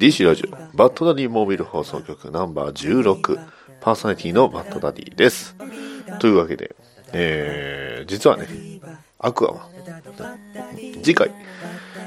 [0.00, 3.38] DC ラジオバッドダディモービル放送局ナンバー16
[3.82, 5.54] パーソナリティのバッドダディです
[6.20, 6.74] というわけで、
[7.12, 8.46] えー、実はね
[9.18, 11.30] アクアマン次回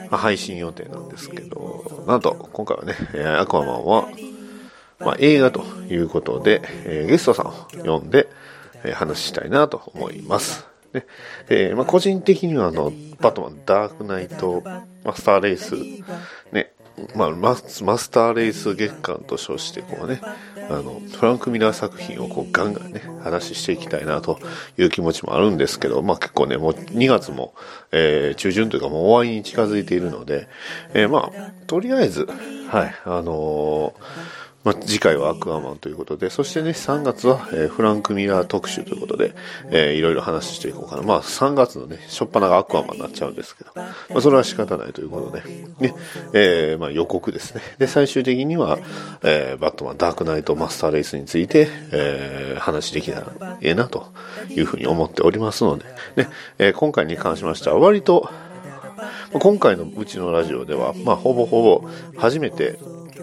[0.09, 2.95] ま配信予定なんですけどなんと今回はね
[3.37, 4.09] アクアマンは、
[4.97, 7.53] まあ、映画ということで、えーゲストさんを
[7.99, 8.27] 呼んで、
[8.83, 10.67] えー話したいなと思います。
[10.93, 11.05] ね
[11.49, 14.61] えーまあ、個人的にはあの、バットマン、ダークナイト、
[15.03, 15.75] マスターレース、
[16.51, 16.73] ね、
[17.15, 20.21] まあ、マスマスターレース月間と称して、こうね、
[20.69, 24.39] あの、フランク・ミラー作品をこうガンガンね、話していきたいなと
[24.77, 27.53] いう気持ちもあるんですけど、まあ結構ね、もう2月も、
[27.91, 30.47] えー中旬というかもう終わりに近づいているので、
[30.93, 32.27] えーまあ、とりあえず、
[32.69, 39.33] はい、あのーまあ、次回はアクアマンということで、そしてね、3月は、えーフランク・ミラー特集ということで、
[39.69, 41.01] えーいろいろ話していこうかな。
[41.03, 45.43] まあ、3月のね、しょっぱながアクアマンになっちゃうんですけど、まあ、それは仕方ないということで、
[45.79, 45.93] ね、
[46.33, 47.61] えーまあ、予告ですね。
[47.77, 48.79] で、最終的には、
[49.23, 54.07] えーバットマン、ダークナイト、マスターレースについて、えー話できたらええな、と
[54.49, 58.29] いうふうに思っておりますので、ね、えー今回に関しましては、割と、
[59.33, 62.77] 今回のうちのラジオでは、まあ、ほぼほぼ初めて、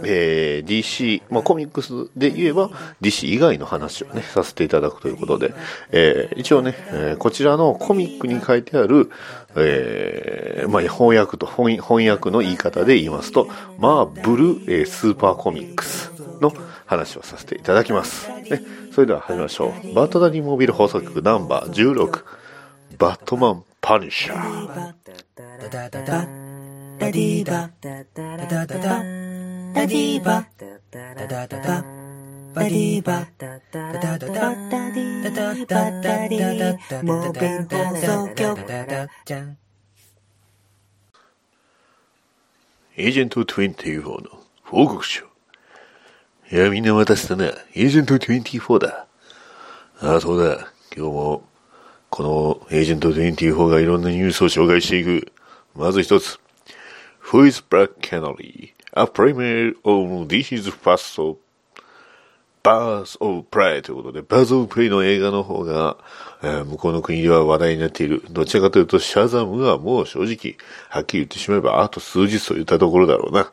[0.05, 5.55] えー DC、まあ、コミックスで言えば DC 以外の話をね、させていただくということで、
[5.93, 9.11] えー一応ね、えーこちらのコミックに書いてある、
[9.57, 16.53] えーまあ、翻訳と翻、翻訳の言い方で言いますと、マーブル、えースーパーコミックスの
[16.87, 18.29] 話をさせていただきます。
[18.29, 19.95] ね、それでは始めましょう。
[19.95, 22.25] バッドダディモービル放送局ナンバー16、
[22.99, 24.95] バットマンパニッシャー。
[25.37, 26.27] ダダダダ
[26.99, 29.30] ダディバダダダダ
[29.75, 31.85] ダディーバダダダダ
[32.55, 39.57] バディーバダダダダダディーバダディーバダダダンダダダ
[42.97, 49.07] エージェント24の報告書いやみんな渡したなエージェント24だ
[50.01, 51.43] ああそうだ今日も
[52.11, 55.33] このエージェント24がいろんなニュースを紹介していく
[55.75, 56.41] まず一つ
[57.31, 58.73] Who is Black Canary?
[58.95, 61.21] A premiere on This is First
[62.63, 65.97] Birds of Prey ということで、Birds of Prey の映画の方が、
[66.43, 68.23] えー向こうの国では話題になっている。
[68.31, 70.57] どちらかというと、シャザムはもう正直、
[70.89, 73.53] はっきり言ってしまえば、あと数日と言ったところだろうな。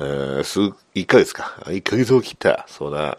[0.00, 0.60] えー数、
[0.94, 1.56] 1ヶ月か。
[1.66, 2.66] 1ヶ月を切った。
[2.68, 3.18] そうだ。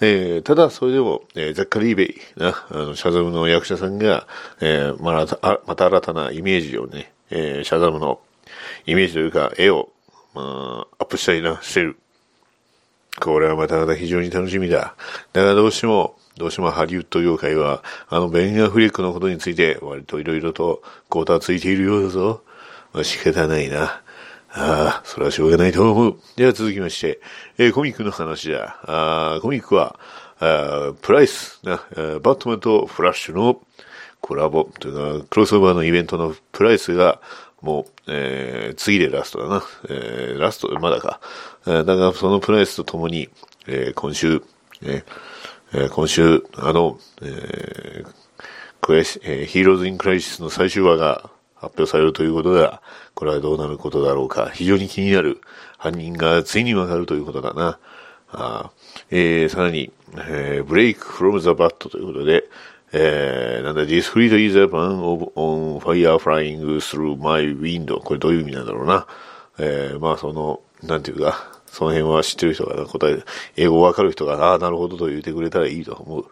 [0.00, 4.26] えーただ、それでも、えーザッカリーベイ、な、あの、シャザムの役者さんが、
[4.60, 8.20] えーまた、また新たなイメージをね、えーシャザムの
[8.86, 9.90] イメージというか、絵を、
[10.34, 11.96] まあ、アップしたりな、してる。
[13.20, 14.96] これはまたまた非常に楽しみだ。
[15.32, 22.42] だがどうしても、どうしてもハリウッド業界は、あのベン・アフレックのことについて、割といろいろと、ゴータついているようだぞ。
[22.92, 24.02] まあ、仕方ないな。
[24.56, 26.16] ああ、それはしょうがないと思う。
[26.36, 27.20] では続きまして、
[27.58, 28.78] えーコミックの話だ。
[28.84, 29.98] あーコミックは、
[30.40, 33.60] あプライスな、バットマンとフラッシュの
[34.20, 37.20] コラボというか、クロスオーバーのイベントのプライスが、
[37.64, 39.62] もう、えー次でラストだな。
[39.88, 41.20] えーラスト、まだか。
[41.66, 43.28] えーだが、そのプライスとともに、
[43.66, 44.42] えー今週、
[44.82, 48.14] えー今週、あの、えー
[48.80, 52.82] クライシえーヒーローズ・イン・クライシスの最終話が発表されるということだ。
[53.14, 54.50] これはどうなることだろうか。
[54.52, 55.40] 非常に気になる。
[55.78, 57.78] 犯人がついにわかるということだな。
[58.30, 58.70] あ
[59.10, 62.44] えーさらに、えー、Break from the Bat ということで、
[62.96, 67.98] えーなんだ、This fleet is a ban of on fire flying through my window.
[67.98, 69.06] これどういう意味なんだろうな。
[69.58, 73.24] えーまあその、なんていうか、その辺は知ってる人が答え、
[73.56, 76.26] 英語わかる人が、ああ、なるほどと言ってくれたらいいと思う。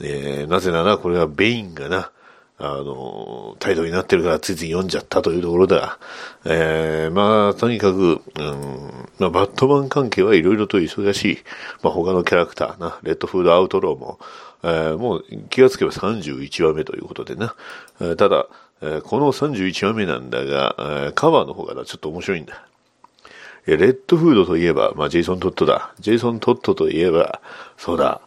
[0.00, 2.12] えーなぜならこれはベインがな、
[2.58, 5.98] あの、態度になってるからついつい読んじゃったというところだ。
[6.46, 11.38] えー、まあ、とにかく、うん、まあ、バットマン関係はいろいろと忙しい。
[11.82, 14.18] まあ、他のキャラクターな、レッドフードアウトローも、
[14.62, 17.54] えーもう気がつけば31話目ということでな。
[18.00, 18.46] えーただ、
[18.82, 22.66] えーこの31話目なんだが、えーカバーの方がちょっと面白いんだ。
[23.66, 25.92] レッドフードといえば、まあ、ジェイソン・トッドだ。
[25.98, 27.40] ジェイソン・トッドといえば、
[27.76, 28.20] そうだ。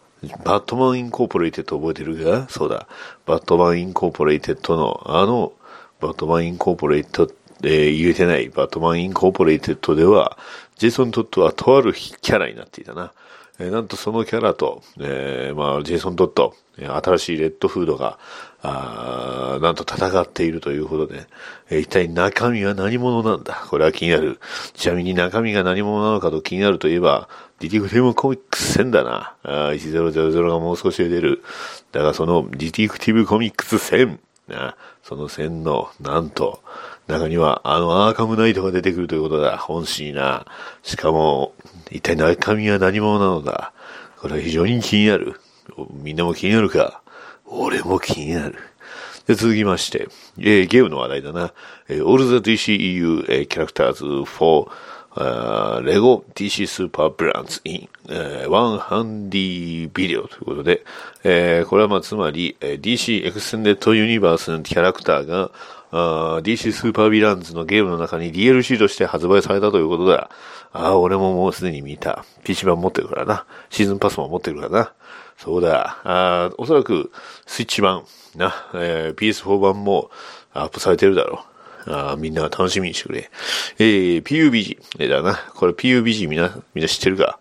[0.43, 2.47] バットマン・インコーポレイテッド覚えてるか？
[2.49, 2.89] そうだ。
[3.25, 5.53] バットマン・インコーポレイテッドの、あの、
[6.01, 7.33] バットマン・インコーポレイテッ
[7.63, 10.37] えー言えてないバットマンインコーポレイテッドでは、
[10.75, 13.13] ジェイソン・トッドはとあるキャラになっていたな。
[13.59, 18.17] えーなんとそのキャラと、えーまあ、ジェイソン・トッド、えー新しいレッドフードが、
[18.61, 21.27] あなんと戦っているということで、
[21.69, 23.65] えー一体中身は何者なんだ？
[23.69, 24.39] これは気になる。
[24.73, 27.27] ちなみに中身が何者なのかと気になるといえば、
[27.59, 29.35] ディティクティブコミックス1000だな。
[29.43, 31.43] あ1000がもう少しで出る。
[31.91, 34.19] だがそのディティクティブコミックス1000、
[35.03, 36.61] その線の、なんと、
[37.09, 39.57] 中にはあのアーカムナイトが出てくるということだ。
[39.57, 40.45] 本心な。
[40.83, 41.53] しかも、
[41.91, 43.73] 一体中身は何者なのだ
[44.21, 45.41] これは非常に気になる。
[45.91, 47.01] みんなも気になるか
[47.45, 48.55] 俺も気になる。
[49.25, 50.07] で、続きまして、
[50.39, 51.53] えーゲームの話題だな。
[51.87, 54.69] えー All the DCEU、えー characters for
[55.11, 60.83] あー LEGO DC Super Brands in、えー One Handy Video ということで、
[61.23, 65.49] えーこれはまあつまり、えー DC Extended Universe のキャラクターが、
[65.91, 70.29] あー DC スーパーヴィランズのゲームの中に DLC として発売されたということだ。
[70.71, 72.23] ああ、俺ももうすでに見た。
[72.43, 73.45] PC 版持ってるからな。
[73.69, 74.93] シーズンパスも持ってるからな。
[75.37, 75.97] そうだ。
[76.03, 77.11] あーおそらく
[77.47, 78.03] スイッチ版、
[78.35, 80.11] な、えー PS4 版も
[80.53, 81.43] アップされてるだろ
[81.87, 81.91] う。
[81.91, 83.31] あーみんな楽しみにしてくれ。
[83.79, 85.39] えー PUBG、えーだな。
[85.55, 87.39] これ PUBG みんな、みんな知ってるか？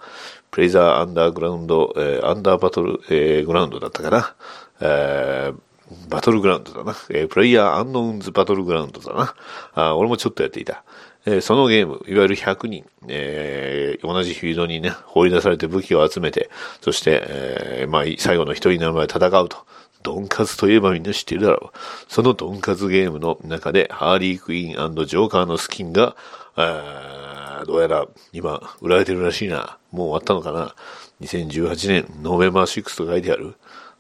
[0.51, 4.35] プレイザーアンダーグラウンド、えーアンダーバトル、えーグラウンドだったかな。
[4.81, 5.59] えー
[6.09, 6.97] バトルグラウンドだな。
[7.11, 9.35] えープレイヤーアンノウンズバトルグラウンドだな。
[9.75, 10.85] あー俺もちょっとやっていた。
[11.27, 16.51] えーそのゲーム、いわゆる100人、えー同じフィールドにね、放り出されて武器を集めて、
[16.81, 19.67] そして、えーまあ、最後の一人になるまで戦うと。
[20.05, 21.79] ドンカツといえばみんな知ってるだろう。
[22.09, 26.15] そのドンカツゲームの中で、ハーリークイーンジョーカーのスキンが、
[26.55, 29.79] あーどうやら今、売られてるらしいな。
[29.91, 30.75] もう終わったのかな。
[31.21, 33.55] 2018年、ノーベンバー6と書いてある。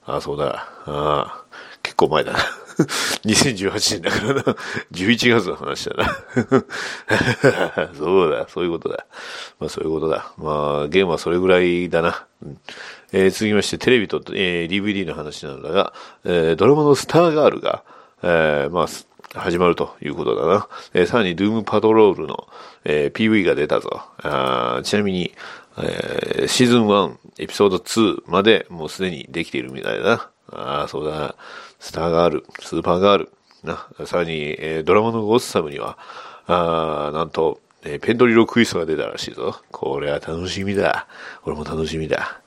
[0.04, 0.68] ああ、そうだ。
[0.86, 1.44] ああ、
[1.98, 2.38] 構前だな。
[3.26, 4.42] 2018年だからな。
[4.92, 6.16] 11月の話だな。
[7.98, 9.06] そうだ、そういうことだ。
[9.58, 10.32] まあそういうことだ。
[10.38, 12.24] まあゲームはそれぐらいだな。
[12.42, 12.58] うん
[13.12, 15.92] えー続きましてテレビと、えー DVD の話なのだが、
[16.24, 17.82] えードラマのスターガールが、
[18.22, 18.86] えーまあ
[19.34, 20.68] 始まるということだな。
[20.94, 22.46] えーさらにドゥームパトロールの、
[22.84, 24.02] えー PV が出たぞ。
[24.22, 25.32] あちなみに、
[25.78, 30.28] えーシーズン1、エピソード2までもうすでにできているみたいだな。
[30.52, 31.34] ああ、そうだな。
[31.78, 33.32] スターガール、スーパーガール。
[33.64, 35.98] な、さらに、えードラマのゴッサムには、
[36.46, 39.56] あなんと、えーペンドリロクイズが出たらしいぞ。
[39.70, 41.06] これは楽しみだ。
[41.44, 42.40] 俺も楽しみだ。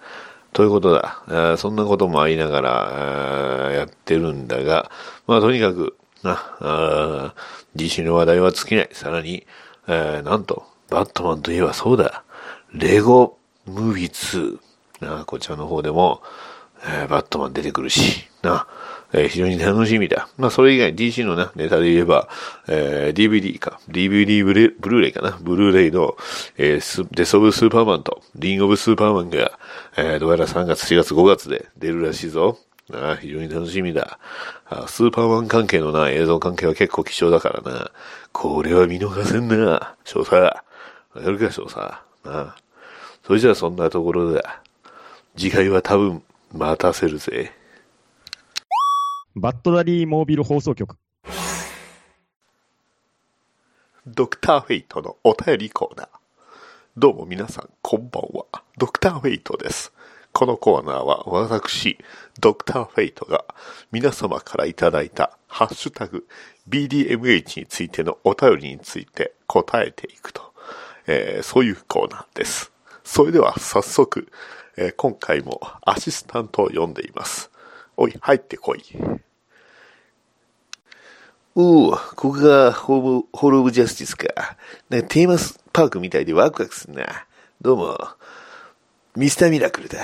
[0.54, 1.24] ということだ。
[1.54, 4.92] あそんなこともありながら、あやってるんだが、
[5.28, 8.89] まあとにかく、な、あー DC の話題は尽きない。
[8.92, 9.45] さらに、
[9.88, 12.24] えーなんと、バットマンといえばそうだ。
[12.74, 14.60] レゴムービー
[15.01, 15.06] 2。
[15.06, 16.22] な、こちらの方でも、
[16.86, 18.68] えーバットマン出てくるし、な、
[19.13, 20.27] えー非常に楽しみだ。
[20.37, 22.29] まあ、それ以外 DC のな、ネタで言えば、
[22.67, 26.15] えー DVD か、DVD ブレブルーレイかな、ブルーレイの、
[26.57, 29.57] えースデス・オブ・スーパーマンと、リン・オブ・スーパーマンが、
[29.97, 32.57] えーどうやら3月、4月、5月で出るらしいぞ。
[32.93, 34.19] ああ非常に楽しみだ。
[34.69, 37.91] あスーパーマン関係のな、映像関係は結構貴重だからな。
[38.33, 39.95] これは見逃せんな。
[40.03, 40.33] 少佐。
[40.33, 40.63] わ
[41.13, 41.77] かるか、少佐。
[41.77, 42.55] なあ。
[43.25, 44.61] それじゃあそんなところだ。
[45.37, 46.21] 次回は多分、
[46.53, 47.53] 待たせるぜ。
[49.36, 50.98] バッドダディモービル放送局。
[54.06, 56.07] ドクターフェイトのお便りコーナー。
[56.98, 58.45] どうも皆さん、こんばんは。
[58.78, 59.94] ドクターフェイトです。
[60.33, 61.97] このコーナーは私、
[62.42, 63.45] ドクターフェイトが
[63.94, 66.28] 皆様からいただいたハッシュタグ
[66.68, 70.54] BDMH についてのお便りについて答えていくと、
[71.07, 72.73] えーそういうコーナーです。
[73.06, 74.28] それでは早速、
[74.76, 77.50] えー今回もアシスタントを呼んでいます。
[78.01, 78.83] おい、入ってこい。
[81.53, 84.57] おお、ここがホーム、ホールオブジャスティスか。
[84.89, 85.37] なんかテーマ
[85.71, 87.27] パークみたいでワクワクすんな。
[87.61, 87.99] どうも、
[89.15, 89.99] ミスターミラクルだ。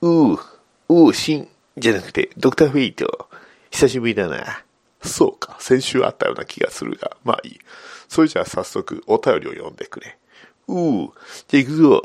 [0.00, 0.40] おう、
[0.88, 3.28] おう、シン、じゃなくて、ドクターフェイト。
[3.70, 4.64] 久しぶりだな。
[5.00, 7.60] そうか、先週あったような気がするが、まあいい。
[8.08, 10.18] それじゃあ早速お便りを読んでくれ。
[10.66, 11.12] おう、
[11.46, 12.02] じゃあ行くぞ。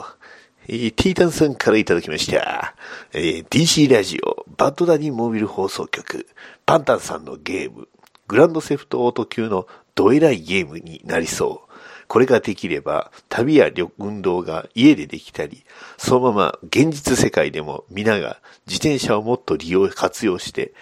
[0.67, 2.75] えー、ティータンさんからいただきました。
[3.12, 6.25] えー DC ラジオ、バッドダディモービル放送局、
[6.65, 7.89] パンタンさんのゲーム、
[8.27, 11.74] グランドセフトオート級のドエラいゲームになりそう。
[12.08, 15.65] これができれば、旅や旅運動が家でできたり、
[15.98, 20.74] そのまま現実世界でも皆が自転車をもっと利用、活用して、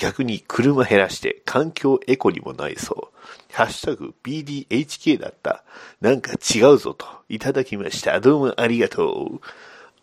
[0.00, 3.52] 逆に車減らして環境エコにもないそう。
[3.52, 5.62] ハッシュタグ BDHK だった。
[6.00, 8.18] なんか違うぞといただきました。
[8.18, 9.40] どうもありがとう。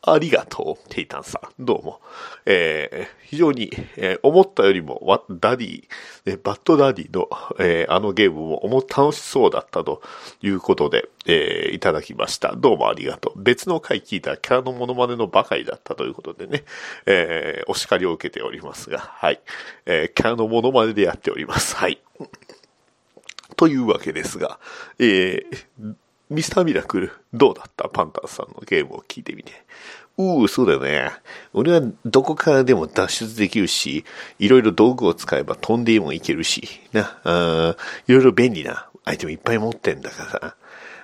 [0.10, 1.66] ありがとう、テイタンさん。
[1.66, 2.00] どうも。
[2.46, 5.84] えー、非常に、えー、思ったよりも、ダディ、
[6.26, 7.28] ね、バッドダディの、
[7.60, 10.02] えー、あのゲームも思楽しそうだったと
[10.42, 12.56] いうことで、えー、いただきました。
[12.56, 13.44] どうもありがとう。
[13.44, 16.64] 別の回聞いたキャラのモノマネのばかりだったということでね、
[17.06, 19.42] えー、お叱りを受けておりますが、はい。
[19.86, 21.76] えー、キャラのモノマネでやっております。
[21.76, 22.00] はい。
[23.58, 24.58] というわけですが、
[25.00, 25.96] えー、
[26.30, 27.88] ミスターミラクル、どうだった？
[27.90, 29.52] パンタンさんのゲームを聞いてみて。
[30.18, 31.12] うー、そうだよね。
[31.54, 34.04] 俺はどこからでも脱出できるし、
[34.40, 37.76] いろいろ道具を使えば飛んでもいけるし、な、あ
[38.08, 40.56] いろいろ便利なアイテムいっぱい持ってんだからさ。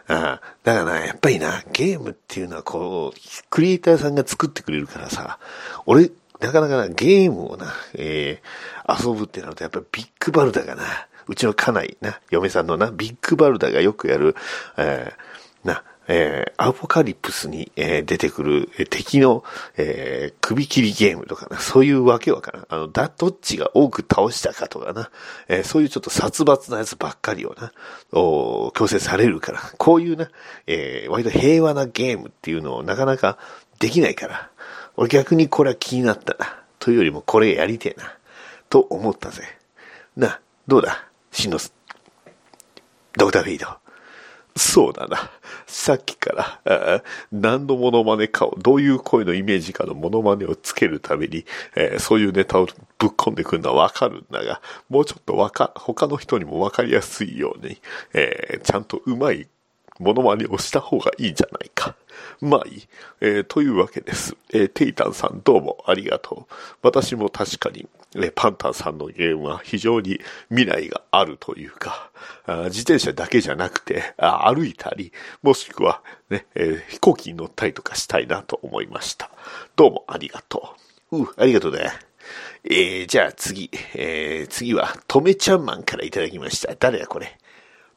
[0.06, 5.39] あだからな、やっぱりな、ゲームっていうのはこう、クリエイターさんが作ってくれるからさ、
[5.86, 6.12] 俺、
[6.42, 10.84] なかなかな、ゲームをな、えー、遊ぶってなるとやっぱりビッグバルダがな、
[11.27, 14.36] うちの家内な、嫁さんのな、ビッグバルダがよくやる、
[14.77, 19.44] えー、な、えー、アポカリプスに、えー、出てくる、え、敵の、
[19.77, 22.65] えー、首切りゲームとかな、そういうわけわからん。
[22.68, 25.12] あの、だ、どっちが多く倒したかとかな、
[25.48, 27.72] えー、そういうちょっと殺伐なやつばっかりをな、
[28.12, 30.30] お強制されるから、こういうな、
[30.68, 33.38] えー、割と平和なゲームっていうのをなかなか
[33.80, 34.50] できないから、
[34.98, 36.60] 俺逆にこれは気になったな。
[36.80, 38.13] というよりもこれやりてえな。
[38.70, 39.44] と思ったぜ。
[40.18, 41.08] な、どうだ？
[41.34, 41.74] シノス。
[43.18, 43.78] ドクターフィード。
[44.56, 45.32] そうだな。
[45.66, 51.44] さっきから、何のモノマネかを、どういう声のイメージかのモノマネをつけるために、
[51.75, 52.68] えー、そういうネタを
[53.00, 57.82] ぶっ込んでくるのはわかるんだが、もうちょっとわか、他の人にもわかりやすいように、
[58.13, 59.48] えー、ちゃんとうまい
[60.00, 61.96] モノマネをした方がいいじゃないか。
[62.42, 62.88] まあいい。
[63.22, 64.36] えー、というわけです。
[64.52, 66.54] えー、テイタンさんどうもありがとう。
[66.82, 70.20] 私も確かに、えパンタンさんのゲームは非常に
[70.50, 72.10] 未来があるというか、
[72.46, 79.32] あ自転車だけじゃなくてあ、歩いたり、もしくはね、え、飛行機に乗ったりとかしたいなと思いました。
[79.76, 80.76] どうもありがと
[81.12, 81.18] う。
[81.18, 81.92] うん、ありがとうね。
[82.64, 86.74] え、じゃあ次、えー、次は、とめちゃんマンからいただきました。
[86.80, 87.38] 誰だこれ？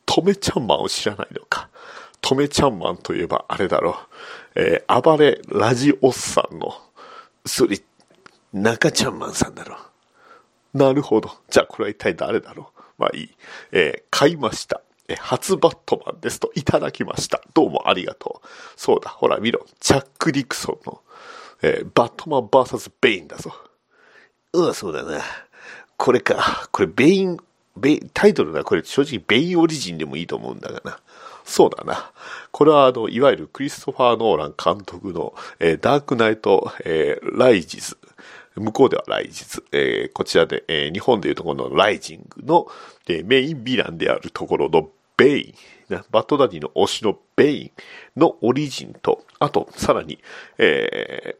[0.06, 1.68] とめちゃんマンを知らないのか。
[2.26, 4.00] とめちゃんマンといえばあれだろ
[4.56, 4.60] う。
[4.60, 6.74] えー、暴れラジオッさんの、
[7.44, 7.78] それ、
[8.52, 9.76] 中ちゃんマンさんだろ
[10.74, 10.78] う。
[10.78, 11.30] なるほど。
[11.48, 12.82] じゃあこれは一体誰だろう。
[12.98, 13.30] まあいい。
[13.70, 14.82] えー、買いました。
[15.06, 17.40] えー、初バットマンですといただきました。
[17.54, 18.46] どうもありがとう。
[18.74, 19.64] そうだ、ほら見ろ。
[19.78, 21.02] チャック・ディクソンの、
[21.62, 23.54] えー、バットマン VS ベインだぞ。
[24.52, 25.20] うん、そうだな。
[25.96, 26.68] これか。
[26.72, 27.36] これベイン、
[27.76, 30.98] ベイタイトルはこれ正直ベインオリジンでもいいと思うんだがな。
[31.46, 32.10] そうだな。
[32.50, 37.96] これはあの、いわゆるクリストファー・ノーラン監督の、えー、ダークナイト、えー、ライジズ。
[38.56, 39.64] 向こうではライジズ。
[39.70, 42.66] えー、こちらで、えー、日本でいうところのライジングの、
[43.06, 45.54] えー、メインヴィランであるところのベイ
[45.88, 45.94] ン。
[46.10, 47.70] バッドダディの推しのベイン
[48.20, 50.18] のオリジンと、あと、さらに、
[50.58, 51.36] え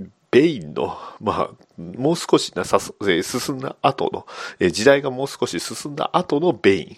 [0.00, 4.26] ー、ベインの、まあ、もう少しなさ、進んだ後の、
[4.60, 6.96] え時代がもう少し進んだ後のベイン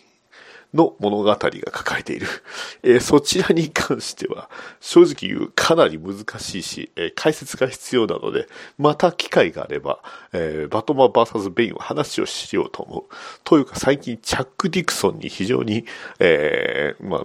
[0.75, 2.27] の物語が書かれている。
[2.83, 10.01] えー、そちらに関しては、正直言うかなり難しいし、えー、解説が必要なので、また機会があれば、
[10.33, 13.05] えー、バトマン VS ベインは話をしようと思う。
[13.45, 15.85] というか最近チャック・ディクソンに非常に、
[16.19, 17.25] えー、まあ、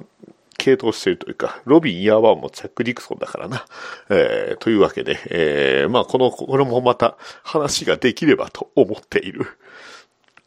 [0.58, 3.66] 系統しているというか、ロビン・イヤーワンもチャック・ディクソンだからな。
[4.10, 9.48] えー、というわけで、えー、まあ、この、これもまた話ができればと思っている。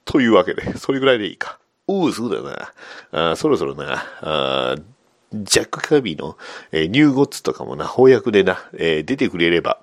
[0.07, 1.59] というわけで、それぐらいでいいか。
[1.89, 2.43] おお、そうだ
[3.13, 3.31] な。
[3.33, 4.77] あそろそろな、あ
[5.33, 6.37] ジャック・カービーの、
[6.73, 9.81] えー、ニューゴッツとかもな、翻訳でな、えー、出てくれれば。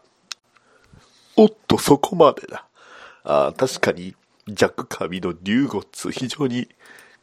[1.35, 2.65] おっと、そこまでだ。
[3.23, 4.15] あ確かに、
[4.47, 6.67] ジャック・カービーのニューゴッツ、非常に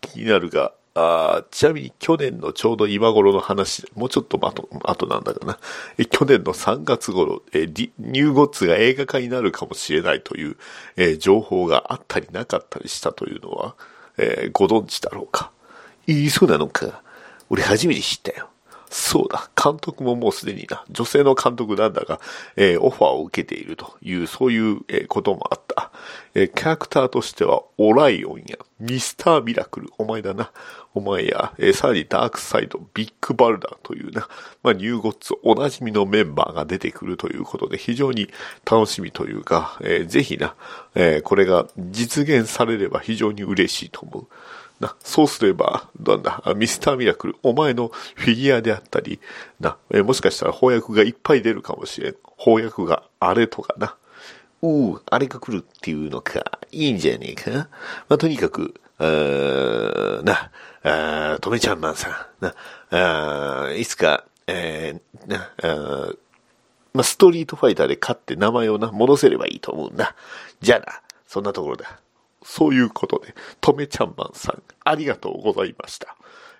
[0.00, 5.58] 気になるが、あちなみに去年のちょうど今頃の話、もうちょっと後、後なんだかな。
[5.98, 10.56] え去年の3月頃、えニューゴッツが映画化になるかもしれないという、
[10.96, 13.76] え情報があったりなかったりしたというのは、
[14.20, 15.50] えー、ご存知だろうか。
[16.06, 17.02] いいそうなのか。
[17.48, 18.50] 俺初めて知ったよ。
[18.92, 22.20] そうだ、監督ももうすでにな、女性の監督なんだが、
[22.56, 25.92] えー、オファーを受けているという、そういう、えー、こともあった。
[26.34, 30.50] えー、キャラクターとしては、オライオンや、ミスターミラクル、お前だな。
[30.92, 34.28] お前や、えー、さらにダークサイド、ビッグバルダーというな、
[34.64, 38.28] まあ、ニューゴッツおなじみのメンバーが出てくるということで、非常に
[38.68, 40.56] 楽しみというか、えー、ぜひな、
[40.96, 44.26] えー、これが実現されれば非常に嬉しいと思う。
[44.80, 49.20] な、そうすれば、なんだ、ミスターミラクル、お前のフィギュアであったり、
[49.60, 52.16] な、えもしかしたら翻訳がいっぱい出るかもしれん。
[52.38, 53.96] 翻訳があれとかな。
[54.62, 57.68] うー、あれが来るっていうのか、いいんじゃねえか。
[58.08, 60.50] まあ、とにかく、あな、
[60.82, 62.54] あとめちゃんマンさん、な、
[63.66, 66.12] あいつか、えー、な、あ
[66.92, 70.14] まあ、ストリートファイターで勝って名前をな、戻せればいいと思うんだ。
[70.60, 70.86] じゃあな、
[71.26, 72.00] そんなところだ。
[72.42, 76.16] そういうことで、とめちゃんまんさん、ありがとうございました。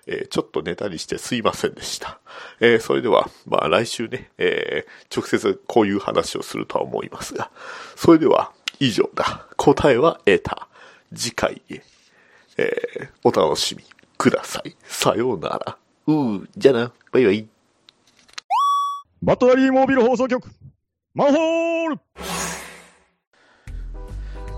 [0.07, 2.19] えーちょっとネタにしてすいませんでした。
[2.59, 7.51] えーそれでは、まあ来週ね、えー直接こういう話をするとは思いますが、
[7.95, 9.47] それでは以上だ。
[9.57, 10.67] 答えは得た。
[11.13, 11.83] 次回へ、
[12.57, 13.83] えお楽しみ
[14.17, 14.75] ください。
[14.83, 15.77] さようなら。
[16.07, 16.91] うー、じゃな。
[17.11, 17.47] バイバイ。
[19.21, 20.49] バットダディモービル放送局、
[21.13, 21.99] マンホール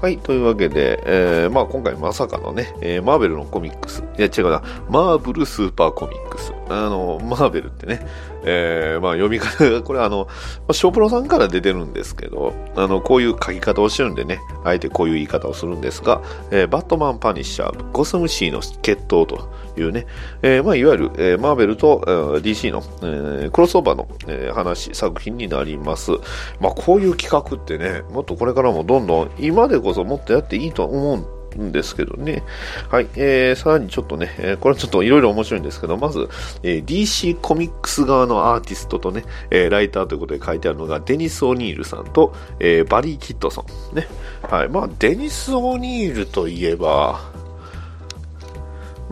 [0.03, 6.51] はい、というわけで、えーまあ今回まさかのね、えーマーベルのコミックス、いや違うな、マーブルスーパーコミックス。
[6.67, 8.05] あの、マーベルってね、
[8.45, 10.33] えーまあ読み方が、これあの、ま
[10.69, 16.21] あショープロさんから出てるんですけど、あの、こういう書き方をしてるんでね、あえてこういう言い方をするんですが、
[16.51, 20.05] えーバットマンパニッシャー、ゴスムシーの決闘というね、
[20.41, 26.11] えーまあいわゆる、えーマーベルと、えー DC の、えークロスオーバーの、えー話、作品になります。
[26.59, 32.43] まあこういう企画ってね、もっとこれからもどんどん、今でこそもっとやっていいと思うんんですけどね。
[32.89, 33.07] はい。
[33.15, 36.29] えー、さらにちょっとね、えーこれちょっといろいろ面白いんですけど、まず、
[36.63, 43.95] えー DC コミックス側のアーティストとね、えーライターということで書いてあるのが、デニス・オニールさんと、えーバリー・キッドソン。
[43.95, 44.07] ね。
[44.49, 44.69] はい。
[44.69, 47.19] まあ、デニス・オニールといえば、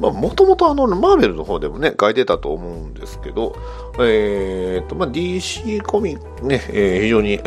[0.02, 3.56] まあ、もともとあの、マーベルの方でもね、書いてたと思うんですけど、
[4.00, 7.40] えーと、まあ、DC コミね、えー非常に、え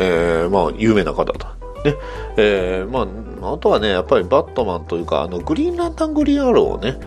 [0.47, 1.47] ーまあ、有名な方と。
[1.83, 1.95] ね、
[2.37, 3.05] えーまあ、
[3.53, 6.97] あとはね、やっぱりバットマンというか、あの、グリーンランタングリーンアローをね、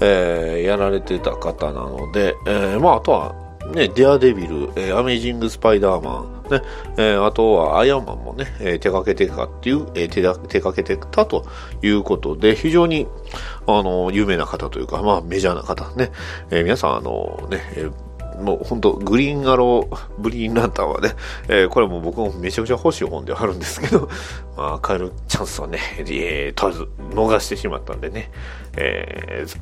[0.00, 3.34] えーやられてた方なので、えーまあ、あとは、
[3.74, 6.62] ね、デアデビル、えーアメージング・スパイダーマン、ね、
[6.96, 11.44] えーあとはアイアンマンもね、えー手掛けてたっていう、え手が手掛けてたと
[11.82, 13.06] いうことで、非常に、
[13.66, 16.12] あの、有名な方というか、まあ、メジャーな方ね、
[16.50, 17.60] え皆さん、あの、ね、
[18.40, 21.14] もう本当グリーンアロー、ブリーンランタンはね、
[21.48, 24.08] えーこれも僕もめちゃくちゃ欲しい本ではあるんですけど、
[24.56, 28.30] まあ、買えるチャンスはね、えーとりあえず逃してしまったんでね、
[28.76, 29.60] えー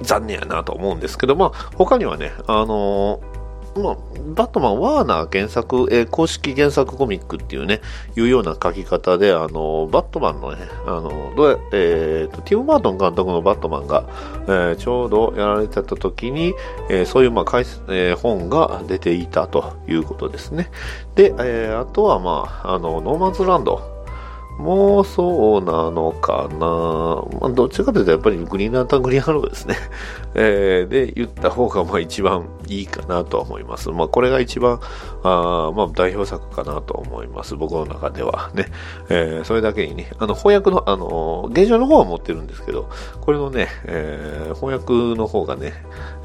[0.00, 3.31] 残念やなと思うんですけど、まあ、他にはね、あのー
[3.74, 3.96] まあ、
[4.34, 7.80] バットマン、ワーナー原作、えー公式原作コミックっていうね、
[8.16, 14.04] いうような書き方で、あのバットマンのね、あのどうや、えーと、ティム・バートン監督のバットマンが、
[14.42, 16.54] えーちょうどやられてた時に、
[16.90, 20.70] えーそういう、まあ、解えー本が出ていたということですね。
[21.14, 23.90] で、えーあとは、まあ、あの、ノーマンズランド。
[24.58, 29.76] もうそうなのかな、まあ、どっちかというとやっぱりグリーンランタングリーンアローですね。
[30.34, 32.46] えーで、言った方がまあ一番
[32.78, 33.90] いいかなと思います。
[33.90, 34.80] まあこれが一番、
[35.22, 37.56] あまあ代表作かなと思います。
[37.56, 38.66] 僕の中ではね。
[39.08, 42.88] えーそれだけにね、あの翻訳の、あの原書の方は持ってるんですけど、
[43.20, 45.72] これのね、えー翻訳の方がね、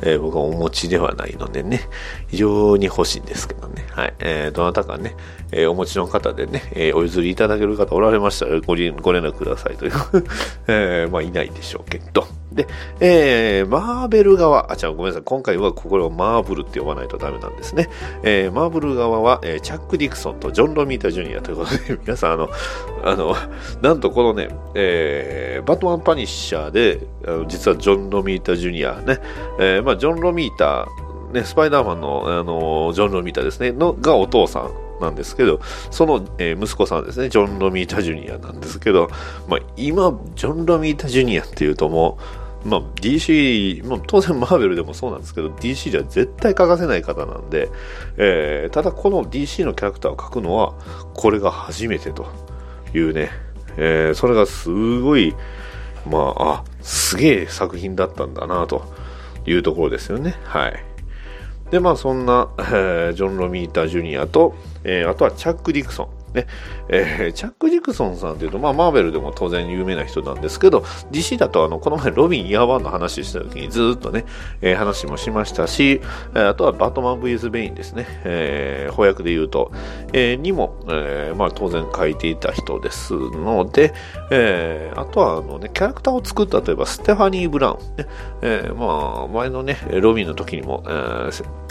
[0.01, 1.81] えー僕はお持ちではないのでね、
[2.27, 3.85] 非常に欲しいんですけどね。
[3.91, 4.13] はい。
[4.19, 5.15] えーどなたかね、
[5.51, 9.91] えーお持ちの方でね、えーお譲りいただける方おられましたらごご連絡くださいという、
[10.67, 12.27] えーまあいないでしょうけど。
[12.57, 12.67] で、
[12.99, 15.21] えーマーベル側、あ、違う、ごめんなさい。
[15.23, 17.87] 今回はこれをマーブルって呼ばないとダメなんですね。
[18.23, 22.49] えーマーブル側は、えーチャック・ディクソンとジョン・ロミータ・ジュニアということで、 皆さん、あの、
[23.03, 23.35] あの、
[23.81, 29.19] なんとこのね、えーバトマン・パニッシャーで、あの実はジョン・ロミータ・ジュニアね、
[29.59, 30.87] えーまあ、ジョン・ロミータ、
[31.31, 35.59] ね、スパイダーマンの、あの、ジョン・ロミータですね、の、がお父さんなんですけど、
[35.91, 39.09] その、えー息子さんですね、ジョン・ロミータ・ジュニアなんですけど、
[39.47, 47.69] まあ、今、ジョン・ロミータ・ジュニアっていうともう、まあ、DC、まあ、当然マーベルでもそうなんですけど、DC では絶対欠かせない方なんで、
[48.17, 50.73] えーただこの DC のキャラクターを描くのは、
[51.13, 52.27] これが初めてと
[52.93, 53.29] いうね、
[53.77, 55.35] えーそれがすごい、
[56.09, 58.83] まあ、あ、すげえ作品だったんだなと
[59.45, 60.35] いうところですよね。
[60.43, 60.83] はい。
[61.71, 66.16] で、まあ、そんな、えージョン・ロミータ・ジュニアと、えーあとはチャック・ディクソン。
[66.37, 66.47] ね。
[66.89, 70.79] えーチャック・ディクソンさんというと、まあ、マーベルでも当然有名な人なんですけど、
[71.11, 74.25] DC だと、あの、この前、ロビン・イヤーワンの話した時にずっとね、
[74.61, 76.01] えー話もしましたし、
[76.33, 79.71] あとは、バトマン VS ベインですね、えー翻訳で言うと、
[80.13, 83.93] えーにも、えーまあ、当然書いていた人ですので、
[84.31, 88.07] えーあとは、あのね、キャラクターを作った、例えば、ステファニー・ブラウン、ね、
[88.41, 91.66] えーまあ、前のね、ロビンの時にも、えー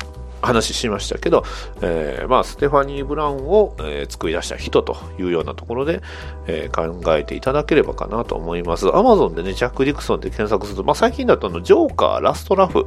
[0.46, 1.44] 話しましたけど、
[1.82, 6.00] えーまあ、ステファニー・ブラウンを、えー作り出した人というようなところで、
[6.46, 8.88] えー考えていただければかなと思います。
[8.94, 12.86] アマゾンでね、チャック・ディクソンで検索すると、まあ、最近だとあの、ジョーカー、ラストラフ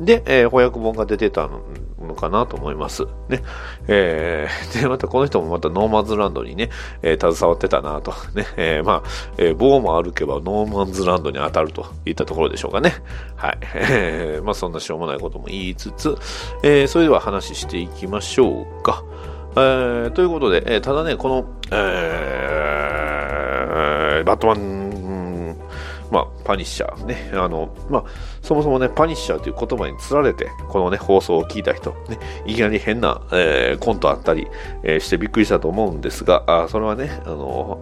[0.00, 1.48] で、えー翻訳本が出てた
[2.00, 3.06] のかなと思います。
[3.28, 3.42] ね。
[3.86, 6.70] えーで、またこの人もまたノーマンズランドにね、
[7.02, 8.12] え携わってたなと。
[8.34, 8.46] ね。
[8.56, 12.94] えまあ、え棒も歩けばノーマンズランドに当たるといったところでしょうかね。
[13.36, 13.58] はい。
[13.74, 16.16] えーまあ、そんなしょうもないことも言いつつ、
[16.62, 19.04] えーそれでは話していきましょうか。
[19.52, 25.56] えー、ということで、えー、ただね、この、えー、バットマン、
[26.10, 28.04] まあ、パニッシャーね、あの、まあ、
[28.42, 34.48] そもそもね、パニッシャーという言葉につられて、このね、放送を聞いた人、ね、いきなり変な、えー、コントあったり、
[34.82, 37.78] えー、してびっくりしたと思うんですが、あそれはね、あの、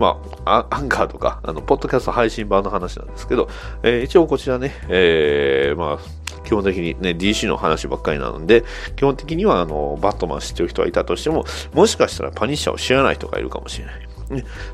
[0.00, 3.48] まあ、アンカーとか、あの、ポッドキャスト配信版の話なんですけど、
[3.82, 8.64] えー、一応こちらね、えー、まあ、基本的にね、DC の話ばっかりなので、
[8.96, 14.08] 基本的には、あの、バットマン知ってる人がいたとしても、もしかしたらパニッシャーを知らない人がいるかもしれない。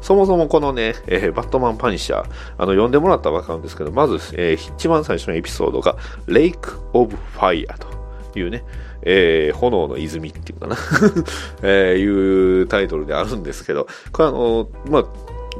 [0.00, 2.24] そもそもこのね、えー、バットマンパニッシャー、
[2.56, 7.78] あの、読んでもらったらわかるんですけど、まず、えー、一番最初のエピソードが、レイク・オブ・ファイヤー
[8.32, 8.64] というね、
[9.02, 10.76] えー、炎の泉っていうかな
[11.62, 15.04] えー、いうタイトルであるんですけど、これあの、まあ、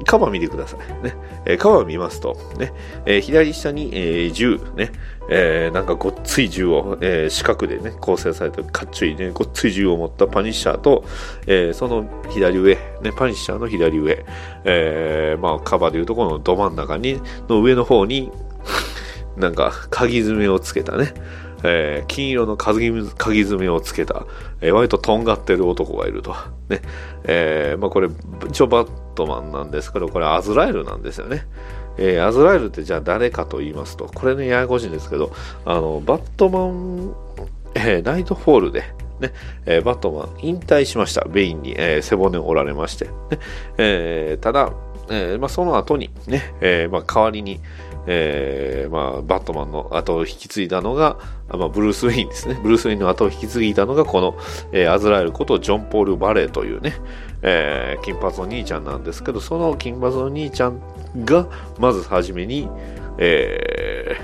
[0.04, 1.04] カバー見てください。
[1.04, 1.14] ね。
[1.44, 2.72] えー、カバー見ますと、ね、
[3.06, 4.92] えー、左下に、えー、銃、ね、
[5.28, 11.04] えー、なんかごっつい銃を、えー、四角でね、構成されたかっちょいいね、ごっつい銃を持ったパニッシャーと、
[11.46, 14.24] えー、その左上、ね、パニッシャーの左上、
[14.64, 18.30] えー、まあ、カバーでいうとこのど真ん中に、の上の方に、
[19.36, 21.14] なんか、鍵爪をつけたね、
[21.62, 24.26] えー、金色の鍵鍵爪をつけた、
[24.60, 26.34] えー、割ととんがってる男がいると。
[26.68, 26.82] ね。
[27.24, 28.08] えー、まあこれ、
[28.48, 31.46] 一応バットマンなんですけど、これアズラエルなんですよね。
[31.98, 35.32] えー、アズラエルってじゃあ誰かと言いますと、これね、ややこしいんですけど、
[35.64, 37.14] あの、バットマン、
[37.74, 38.84] えー、ナイトフォールで、
[39.20, 39.32] ね、
[39.66, 41.26] えー、バットマン引退しました。
[41.28, 43.04] ベインに、えー、背骨を折られまして。
[43.04, 43.12] ね
[43.76, 44.72] えー、ただ、
[45.10, 47.60] えーまあ、その後にね、えーまあ、代わりに、
[48.06, 52.58] えー、まあ、バットマンの後を引き継いだのが、まあ、ブルース・ウェインですね。
[52.62, 54.36] ブルース・ウェインの後を引き継いだのが、この、
[54.72, 56.94] えー、アズラエルことジョン・ポール・バレーというね、
[57.42, 60.80] えー、金髪の兄ちゃんなんですけど、その金髪の兄ちゃん
[61.24, 61.46] が、
[61.78, 62.68] まずはじめに、
[63.18, 64.16] え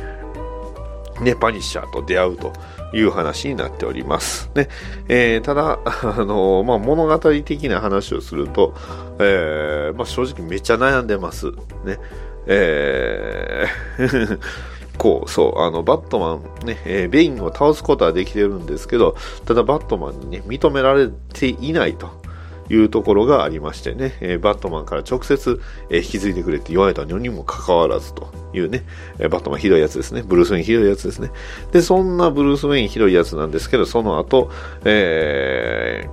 [1.15, 2.53] ー、ね、パニッシャーと出会うと
[2.93, 4.51] いう話になっております。
[4.55, 4.69] ね、
[5.09, 8.75] えー、ただ、あのまあ、物語的な話をすると、
[9.19, 11.53] えー、まあ、正直めっちゃ悩んでます。
[11.85, 11.99] ね。
[12.47, 14.39] えー
[14.97, 22.09] こう、そう、あの、バットマン、ね、えー、ベインを倒すことはできてるんですけど、ただバットマンにね、認められていないと
[22.69, 28.85] いうところがありましてね、えー、バットマンから直接、えー、引き継いでくれって言われたのにもかかわらずというね、
[29.19, 30.23] えバットマンひどいやつですね。
[30.23, 31.31] ブルース・ウェインひどいやつですね。
[31.73, 34.51] で、そんなブルース・ウェインひどいやつなんですけど、その後、
[34.85, 36.09] え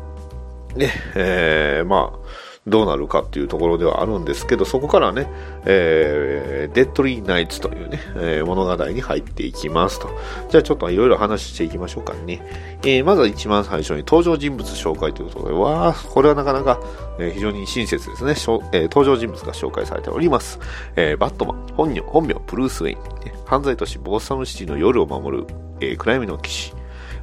[0.75, 2.22] ー、ね、えー、まあ、
[2.65, 5.27] どうなるかっていうところではあるんですけど、そこからね、
[5.65, 10.09] えー、デッドリーナイツというね、えー、物語に入っていきますと。
[10.49, 12.41] じゃあちょっといろいろ話していきましょうかね。
[12.83, 16.79] えー、まずは一番最初に登場人物紹介ということで、わあ、これはなかなか、
[17.19, 20.59] えー、非常に親切ですね、えー、登場人物が紹介されております。
[20.95, 22.97] えー、バットマン、本名、本名、ブルース・ウェイン、
[23.45, 25.47] 犯罪都市ボスタムシティの夜を守る、
[25.81, 26.73] えー、暗闇の騎士、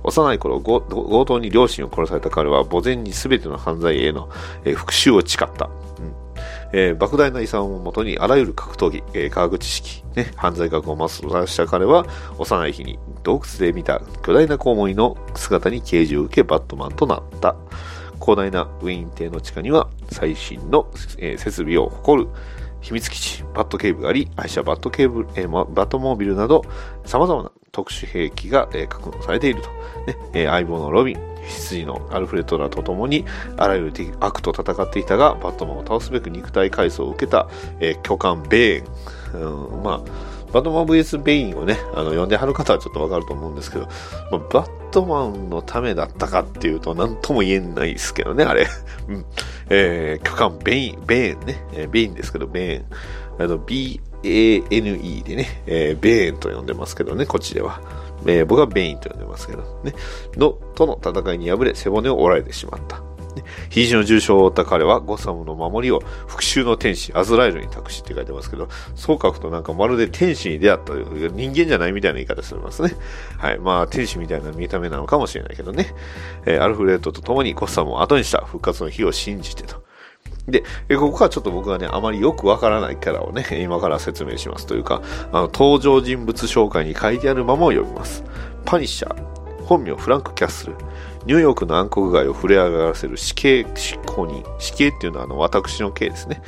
[0.02, 4.28] 幼い頃強盗に両親を殺された彼は墓前に全ての犯罪への、
[4.76, 5.66] 復讐を誓った。
[5.66, 5.68] う
[6.02, 6.30] ん
[6.72, 12.06] えー、莫大な遺産をもとにあらゆる格闘技、えー、科学知識、ね、犯罪学をマスターした彼は
[12.38, 17.56] 幼い日に洞窟で見た巨大なコウモリの姿に啓示を受けバットマンとなった。
[18.20, 20.86] 広大なウェイン邸の地下には最新の、
[21.18, 22.30] えー、設備を誇る
[22.82, 26.62] 秘密基地、バットケーブがあり、愛車バットケーブル、えー、バットモービルなど
[27.04, 29.68] 様々な特殊兵器が、えー、確認されていると。
[30.06, 33.24] ねえー、相棒のロビン、羊のアルフレッドらと共に
[33.56, 37.48] あらゆる敵悪と戦っていたが、バットマンを倒すべく肉体改装を受けた、
[37.80, 39.76] えー、巨漢ベーン。
[39.76, 43.86] うん、まあ、バットマン VS ベインをね、あの、呼んではる方はちょっとわかると思うんですけど、
[44.32, 48.66] まあ、バットマンのためだったかっていうと、なんとも言えないですけどね、あれ。
[49.08, 49.24] うん。
[49.68, 53.44] えー、巨漢ベイン、ベーンね、えー、ベインですけど、ベーン。
[53.44, 53.58] あの、
[54.22, 57.80] ANE でね、えー、ベーンと呼んでますけどね、こっちでは。
[58.26, 59.94] えー、僕はベインと呼んでますけどね、
[60.36, 63.02] の、との戦いに敗れ背骨を折られてしまった。
[63.70, 72.94] 肘の重傷を負った彼はゴサムの守りを復讐の天使アズラエルに託しって書いてますけど、そう書くとなんかまるで天使に出会った人間じゃないみたいな言い方してますね。
[73.38, 73.58] はい。
[73.58, 75.94] まあ天使みたいな見た目なのかもしれないけどね。
[76.46, 79.82] えー、アルフレッドと共にゴサムを後にした復活の日を信じてと。
[80.50, 80.64] で、
[80.96, 84.66] ここはちょっと僕がね、あまりよくわからないキャラをね、 今から説明します。
[84.66, 88.24] というか、あの、登場人物紹介に書いてあるままを読みます。
[88.64, 90.74] パニッシャー、本名フランク・キャッスル、
[91.26, 94.42] ニューヨークの暗黒街を触れ上がらせる死刑執行人。
[94.58, 96.42] 死刑っていうのはあの私の刑ですね。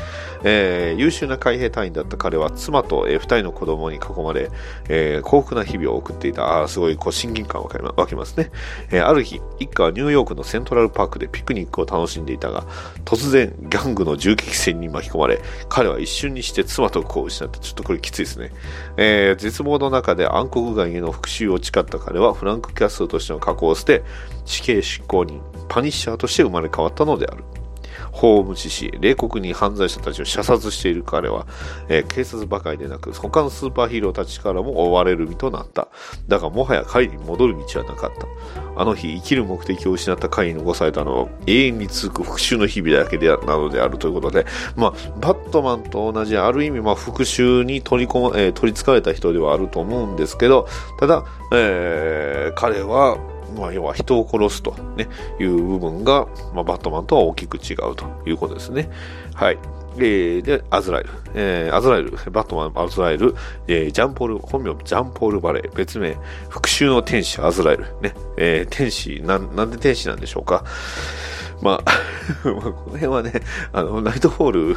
[0.45, 4.51] えー、優秀な海兵隊員だった彼は妻と、えー、二人の子供に囲まれ、
[4.89, 6.63] えー、幸福な日々を送っていた。
[6.63, 8.51] あすごいこう親近感が湧きますね。
[8.91, 12.65] えー、ある日、一家はニューヨークのセントラルパークでピクニックを楽しんでいたが、
[13.05, 17.59] 突然ギャングの銃撃戦に巻き込まれ、彼は一瞬にして妻と子を失った。
[17.59, 18.53] ちょっとこれきついですね。
[18.97, 24.03] えー、絶望の中で暗黒街への復讐を誓った彼はフランクキャスルとしての加工を捨て、
[24.45, 27.45] 死刑執行人、パニッシャーとして生まれ変わったのである。
[28.13, 31.47] 法を無視し、冷酷に犯罪者たちを射殺している彼は、
[31.89, 35.89] えー、警察ばかりでなく、他のスーパーヒーローたちからも追われる身となった。
[36.29, 38.27] だが、もはや彼に戻る道はなかった。
[38.77, 50.69] あの日、生きる目的を失った彼に残されたのは、永遠に続く復讐の日々だけでなのであるということで、まあ、バットマンと同じ、ある意味、まあ、復讐に取り込、えー、取り憑かれた人ではあると思うんですけど、
[51.01, 53.17] ただ、えー、彼は、
[53.57, 55.09] まあ、要は人を殺すと、ね、
[55.41, 58.91] いう部分が、まあ、バットマンとは大きく違うということですね。
[59.35, 59.59] はい。
[59.97, 61.11] えー、で、アズラエル。
[61.35, 63.35] えー、アズラエル、バットマン、アズラエル、
[63.69, 66.17] えー、ジャンポール、本名、ジャンポール・バレー、別名、
[66.49, 67.85] 復讐の天使、アズラエル。
[68.01, 70.65] ね、えー、天使、な、なんで天使なんでしょうか。
[71.63, 73.33] まあ、この辺はね、
[73.73, 74.77] あの、ナイトホール、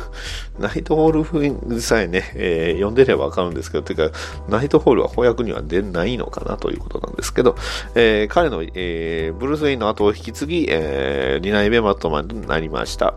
[0.59, 4.17] ナイトホール風さえね、えー、読んでればわかるんですけど、ていうか、
[4.47, 7.55] ナイトホールは翻訳には出ないのかなということなんですけど、
[7.95, 13.15] えー、彼の、えー、ブルース・ウェインの後を引き継ぎ、えー、リナイベマットマンになりました。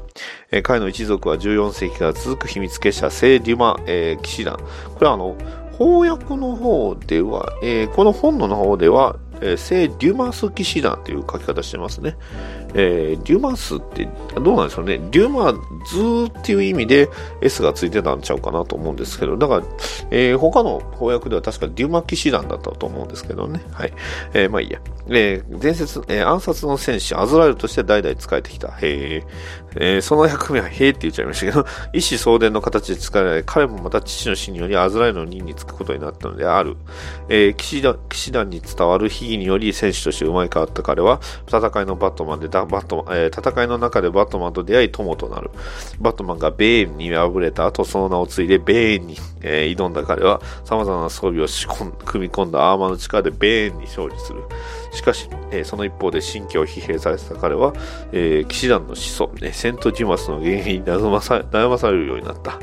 [0.51, 4.57] えー、彼の一族は14世紀から続く秘密結社、聖デュマ、えー、騎士団。
[4.95, 5.37] これはあの、
[5.79, 12.17] 翻訳の方では、えー、この本の方では、えー、聖デュマス騎士団という書き方してますね。
[12.75, 14.99] えー、デュマスってどうなんでしょうね。
[15.11, 15.59] デュマズ
[16.29, 17.09] っていう意味で
[17.41, 19.65] S がついてたんちゃうかなと思うんですけど、だから、
[20.11, 23.61] えー、他の翻訳では確かデュマ騎士団だったと思うんですけどね。
[23.73, 23.93] はい。
[24.35, 24.81] えー、まあいいや。
[25.11, 28.69] えー、伝説、えー、暗殺の戦士、アズラエルとして代々使えてきた。
[28.69, 29.25] へえ。
[29.77, 31.61] えー、その役目はへえって言っちゃいましたけど、
[31.93, 36.77] 意思相伝の形で使えられ、彼もまた父の死によりアズラエルの任につくことになったのである。
[37.29, 45.51] えー、騎士団、騎士団に伝わる秘技により戦士として生まれ変わった彼は、戦いのバットマンでバットマン、えー、戦いの中でバットマンと出会い友となる。
[46.01, 54.43] バットマンがベーンに敗れた後、その名を継いでベーンに、えー、挑んだ彼は、様々な装備を仕込ん組み込んだアーマーの力でベーンに勝利する。
[54.93, 57.73] しかし、えー、その一方で神経を疲弊されてた彼は、
[58.13, 62.59] えー、騎士団の始祖、ね、セント・ジュマスの原因に悩まさ悩まされるようになった。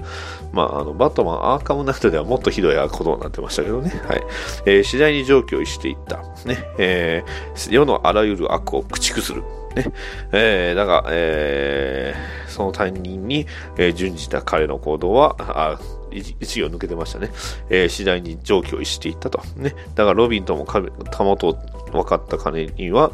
[0.55, 3.89] まあ、あの、バットマン、アーカムナイトではもっとひどいことになってましたけどね。
[4.07, 4.23] はい。
[4.65, 6.17] えー、次第に常軌を逸していった。
[6.45, 6.63] ね。
[6.77, 9.43] えー、世のあらゆる悪を駆逐する。
[9.75, 9.91] ね。
[10.31, 15.79] えー、だが、えー、そのタイミングに、えー、準じた彼の行動は、あ、
[16.11, 17.31] 一行抜けてましたね。
[17.69, 19.41] えー、次第に常軌を逸していったと。
[19.57, 19.75] ね。
[19.95, 21.57] だが、ロビンともたもと
[21.91, 23.11] 分かった彼には、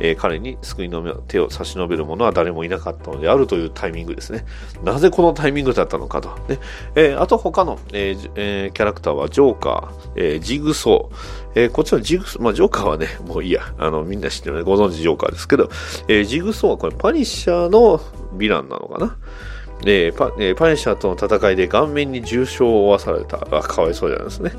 [0.00, 4.44] えー、彼に救いの手を差し伸べる者は誰もいなかったのであるというタイミングですね。
[4.82, 6.28] なぜこのタイミングだったのかと。
[6.48, 6.58] ね
[6.94, 15.68] えー、あと他の、えーえー、キャラクターはジョーカー、えー、ジグソー、えー、こっちのジグソー、まあ、ジョーカーはね、もういいや、あの、みんな知ってるね、ご存知ジョーカーですけど、
[16.08, 19.16] えー、ジグソーはこれパニッシャーのヴィランなのかな？
[19.86, 23.36] えー、パえー、パニッシャーとの戦いで顔面に重傷を負わされた。
[23.50, 24.52] あ、かわいそうじゃないですね。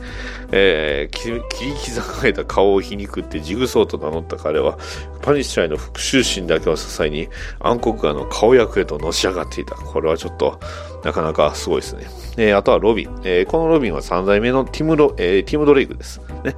[0.52, 4.78] えー、切り刻まれた顔を皮肉ってジグソーと名乗った彼は、
[5.22, 9.76] パニッシャーへの復讐心だけを支えに暗黒画の顔役へとのし上がっていた。
[9.76, 10.60] これはちょっと、
[11.04, 12.06] なかなかすごいですね。
[12.38, 13.22] えー、あとはロビン。
[13.24, 16.22] えー、このロビンは3代目のティムロ、えー、ティムドレイクです。
[16.44, 16.56] ね。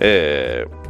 [0.00, 0.88] えー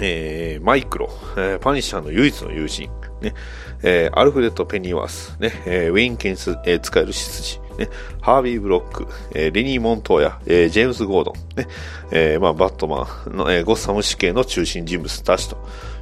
[0.00, 3.34] えー、マイクロ、えー、パニッシャーの唯一の友人、ね、
[3.82, 7.88] えー、アルフレッド・ペニーワース、ね、えー、ウィン・ケンス、えー、使える執事、ね、
[8.20, 11.68] ハービー・ブロック、えー、レニー・モントーヤ、えー、ジェームズ・ゴードン、ね、
[12.10, 15.58] えー、まあ、バットマンの、えー、ゴッサム死刑の中心人物たちと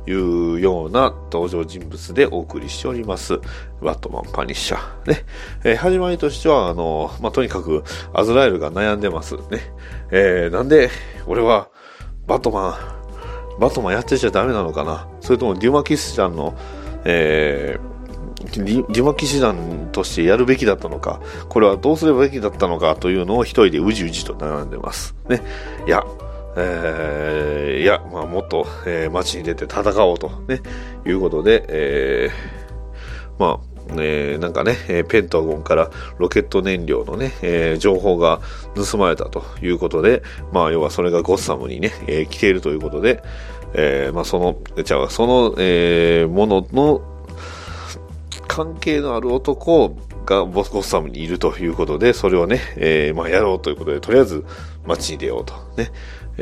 [0.06, 3.38] いうような登場人物でお送りしております。
[3.80, 5.10] バットマン・パニッシャー。
[5.10, 5.24] ね。
[5.64, 9.36] えー、始まりとしては、あの、まあ、とにかく、アズラエルが悩んでます。
[9.36, 9.40] ね。
[10.10, 10.90] えー、なんで、
[11.26, 11.68] 俺は、
[12.26, 13.00] バットマン、
[13.60, 16.56] バットマンやってちゃダメなのかなそれともデュマキスちゃんの
[17.04, 25.14] えー、自馬騎士団としてやるべきだったのか、これはどうすればべきだったのかというのを一人でうじうじと悩んでます。
[25.28, 25.42] ね。
[25.86, 26.04] いや、
[26.56, 30.60] えー、いや、まあ、もっと、えー、街に出て戦おうと、ね、
[31.06, 38.40] いうことで、えー、まあ、えー、なんかね、ペンタゴンからロケット燃料のね、えー、情報が
[38.74, 43.22] 盗まれたということで、まあ、要はそれがゴッサムにね、えー、来ているということで、
[43.74, 47.02] えー、まあ、その、じゃあ、その、えー、ものの
[48.48, 54.44] 関係のある男がボスゴッサムにいるということで、それをね、えー、まあ、やろうということで、とりあえず
[54.86, 55.54] 街に出ようと。
[55.76, 55.92] ね。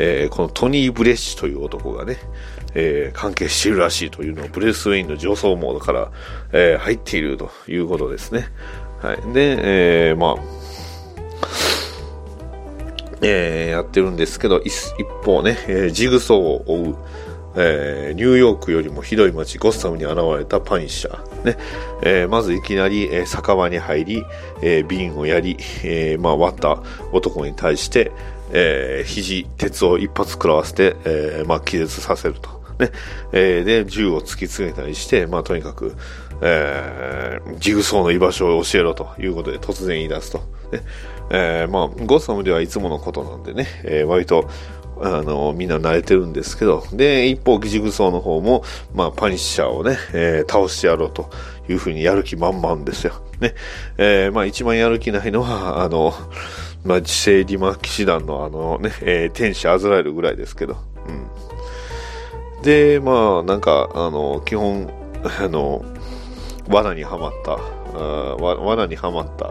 [0.01, 2.19] えー、このトニー・ブレッシュという男がね、
[2.75, 6.13] えー、関係しているらしいというのをブルース・ウェインの情報網から、
[6.53, 8.47] えー、入っているということですね。
[9.03, 9.17] はい。
[9.33, 10.45] で、えー、まあ、
[13.23, 14.73] えー、やってるんですけど、一
[15.25, 16.97] 方ね、えー、ジグソーを追う、
[17.61, 21.45] えー、ニューヨークよりもひどい街ゴッサムに現れたパニッシャー。
[21.45, 21.57] ね
[22.03, 24.25] えー、まずいきなり、えー、酒場に入り、
[24.63, 28.13] えー、瓶をやり、えーまあ、割った男に対して、
[28.53, 32.59] えー、肘、鉄を一発食らわせて、えーまあ、気絶させると。
[32.79, 32.93] ね。
[33.33, 35.97] えー、で、銃を突きつけたりして、まあ、とにかく、
[36.41, 40.39] えー、ジグソーの居場所を教えろということで突然言い出すと。
[40.73, 40.83] ね。
[41.31, 44.49] えー、まあ、ゴッサムではいつものことなんでね、えー、割と、
[45.03, 51.31] あの、みんな慣れてるんですけど、で、一方、ジグソーの方も、まあ、パニッシャーをね、えー、倒してやろうと
[51.69, 53.15] いうふうにやる気満々ですよ。
[53.41, 53.55] ね。
[53.97, 56.13] えー、まあ、一番やる気ないのは、あの、
[56.85, 62.63] まあ、自生リマ騎士団のあのね、えー、天使アズラエルぐらいですけど、うん。
[62.63, 64.91] で、まあ、なんか、あの、基本、
[65.23, 65.85] あの、
[66.69, 67.59] 罠にはまった、
[67.95, 69.51] あ罠にはまった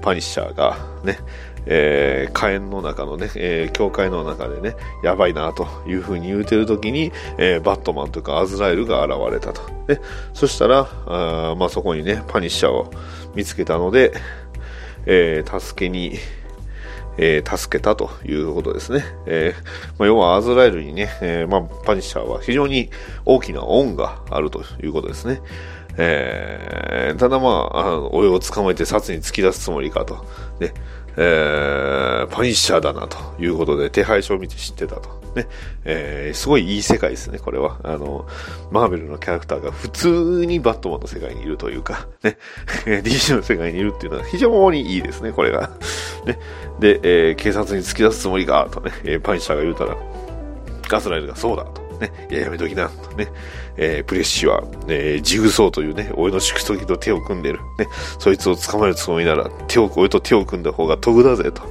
[0.00, 1.18] パニッシャーが、ね、
[1.66, 9.62] えー、火炎の中のね、えー、教会の中でね、やばいなというふうに言うてる時に、えー、バットマンというかアズラエルが現れたと。
[9.86, 10.00] で、
[10.34, 12.90] そしたら、あまあ、そこにね、パニッシャーを
[13.34, 14.12] 見つけたので、
[15.06, 16.18] えー、助けに、
[17.18, 19.04] えー、助けたということですね。
[19.26, 19.62] えー
[19.98, 22.90] まあ、要はアズラエルにね、えーまあ、パニッシャーは非常に
[23.24, 25.40] 大きな恩があるということですね。
[25.98, 30.24] えー、ただまあ、あの、俺を捕まえて殺に突き出すつもりかと。
[30.58, 30.72] ね、
[31.16, 35.22] えー、パニッシャーだなということで手配書を見て知ってたと。
[35.34, 35.46] ね、
[35.84, 37.78] えー、すごいいい世界ですね、これは。
[37.84, 38.26] あの、
[38.70, 42.36] マーベルのキャラクターが普通にバットマンの世界にいるというか、ね、
[42.84, 45.70] DC の世界にいるっていうのは非常にいいですね、これが。
[46.26, 46.38] ね、
[46.80, 49.96] で、えー、警察に突き出すつもりか、とね、えー、パニッシャーが言うたら、
[50.88, 51.81] ガスライルがそうだと。
[52.02, 53.28] ね、いや、やめときな、とね、
[53.76, 57.60] えー、プレッシュは、えー、ジグソーというね、俺の宿敵と手を組んでる。
[57.78, 57.86] ね、
[58.18, 61.62] そいつを捕まえるつもりなら、手を、俺と手を組んだ方が得だぜ、と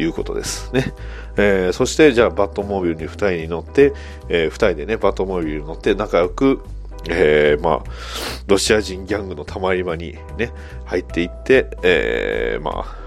[0.00, 0.94] いうことですね。
[1.36, 3.92] えー、そして、じゃあ、バットモービルに二人に乗って、
[4.28, 6.60] えー、二人でね、バットモービルに乗って仲良く、
[7.08, 7.82] えー、まあ、
[8.46, 10.52] ロシア人ギャングのたまり場にね、
[10.84, 13.03] 入っていって、えー、まあ、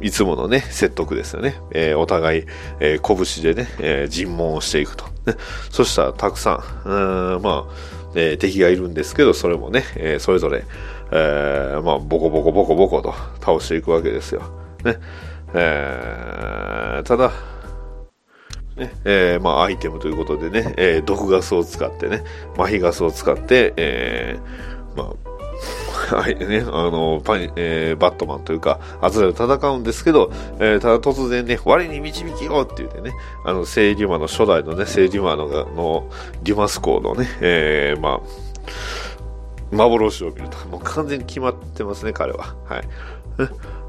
[0.00, 1.60] いつものね、説得ですよね。
[1.72, 2.46] えー、お互い、
[2.80, 5.04] えー、拳でね、えー、尋問をしていくと。
[5.26, 5.34] ね、
[5.70, 10.64] そしたら、たくさん、うん、まあ、えー、敵がいるんですけど、それもね、えー、それぞれ、
[11.12, 14.42] えー、まあ、ボコボコボコボコと倒していくわけですよ。
[14.84, 14.96] ね。
[15.54, 17.32] えー、ただ、
[18.76, 22.22] ね、えー、まあ、アイテムということでね、えー、毒ガスを使ってね、
[22.54, 25.29] 麻痺ガスを使って、えー、まあ、
[26.10, 33.12] はいね、あの、パニ、えー、バットマンというか、アズラで戦うんですけど、えー、ただ突然ね、我に導きようって言ってね、
[33.44, 36.10] あの、聖リュマの初代のね、聖リュマのの
[36.42, 38.20] デュマスコのね、えー、まあ、
[39.72, 40.58] 幻を見ると。
[40.68, 42.56] もう完全に決まってますね、彼は。
[42.64, 42.82] はい。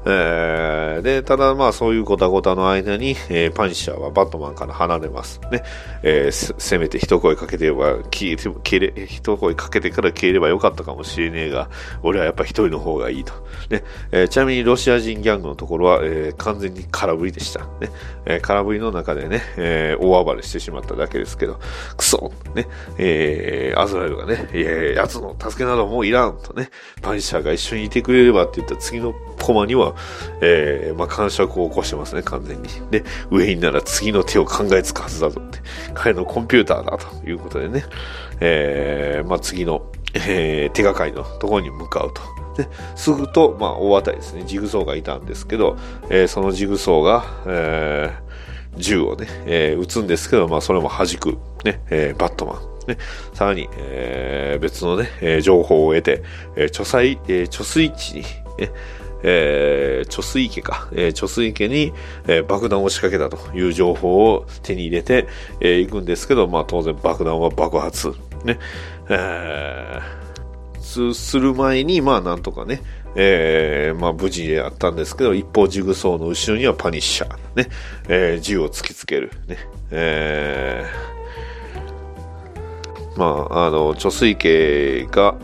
[0.04, 5.40] えー、で、ただまあそういうごたごたの間に、えー、パニッシャーはバットマンから離れます。
[5.50, 5.62] ね。
[6.02, 11.70] えー、せめて一声かけてれば、消えて、消えれ、一声かけてから消えればよかったかもしれねえが、
[12.02, 13.32] 俺はやっぱ一人の方がいいと。
[13.70, 13.84] ね。
[14.10, 17.60] えー、ちなみにロシア人ギャングのところは、えー、完全に空振りでした。
[17.80, 17.90] ね。
[18.26, 21.60] えー、空振りの中でね、えー、大暴れしてしまっただけですけど、
[21.96, 22.66] クソね。
[22.98, 29.94] えー、アズラエルがね、いや奴の助けなどもういらんとね、パニッシャーが一緒にいてくれればって言った次のコマには、
[30.40, 32.68] えー、まあ、感触を起こしてますね、完全に。
[32.90, 35.58] で、上になら次の手を考えつくはずだぞって。
[35.94, 37.84] 彼のコンピューターだということでね、
[38.40, 39.82] えー、まあ、次の、
[40.14, 42.62] えー、手がかりのところに向かうと。
[42.62, 45.76] で、すぐと、まあ、大当たりですね、ジグソーがいたんですけど、
[46.08, 52.72] えー、そのジグソーが、えー、銃をね、えー、撃つんですけど、まあ、それも弾く、ね、えー、バットマン。
[52.86, 52.98] ね、
[53.32, 56.22] さらに、えー、別のね、えー、情報を得て、
[56.56, 58.22] えー、貯水、えー、貯水池に、
[58.58, 58.70] ね、
[59.22, 61.92] えー、貯水池か、えー、貯水池に、
[62.26, 65.26] えー、爆弾を仕掛けたという情報を手に入れて、
[65.60, 68.12] えー、くんですけど、まあ当然爆弾は爆発。
[68.44, 68.58] ね。
[69.08, 72.82] えー、する前に、まあなんとかね、
[73.14, 77.68] えー、まあ無事であったんですけど、一方ジグソーの後ろにはパニッシャー、ね、
[78.08, 79.58] えー、銃を突きつける、ね、
[79.90, 85.36] えー、まあ、あの、貯水池が、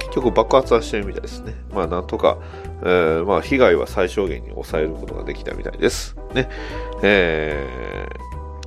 [0.00, 1.54] 結局爆発はしてるみたいですね。
[1.74, 2.38] まあなんとか、
[2.84, 6.16] えー、まあ被害は最小限に抑えることができたみたいです。
[6.34, 6.48] ね。
[7.02, 8.06] え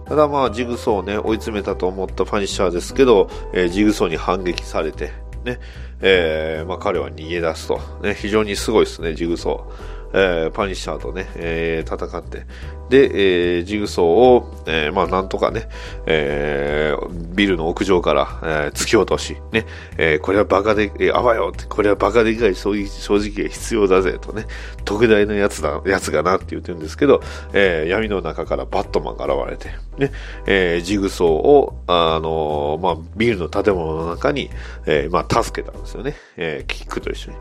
[0.05, 5.11] ー、ただまあジグソーをね、追い詰めたと思ったパニッシャーですけど、えー、ジグソーに反撃されて、
[5.43, 5.59] ね、
[6.01, 7.79] えー、まあ彼は逃げ出すと。
[8.01, 9.94] ね、非常にすごいですね、ジグソー。
[10.17, 12.45] えー、パニッシャーとね、えー、戦って、
[12.89, 15.67] で、えー、ジグソーを、えー、まあ、なんとかね、
[16.05, 19.65] えー、ビルの屋上から、えー、突き落とし、ね、
[19.97, 24.45] えー、これはバカで、えー、あわよって、これはバカでかい正直必要だぜ、とね、
[24.85, 30.11] 特大のやつだ、やつがなって言ってるんですけど、えー、闇の中からバットマンが現れて、ね、
[30.45, 34.49] えー、ジグソーを、あのー、まあ、ビルの建物の中に、
[34.85, 37.37] えー、まあ、助けたんですよね、えー、キックと一緒に。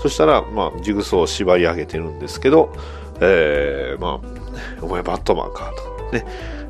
[0.00, 2.72] そしたら、まあ、ジグソーを縛り上げてるんですけど、
[3.20, 4.44] えー、まあ、
[4.82, 5.72] お前バットマンか
[6.10, 6.16] と。
[6.16, 6.26] ね。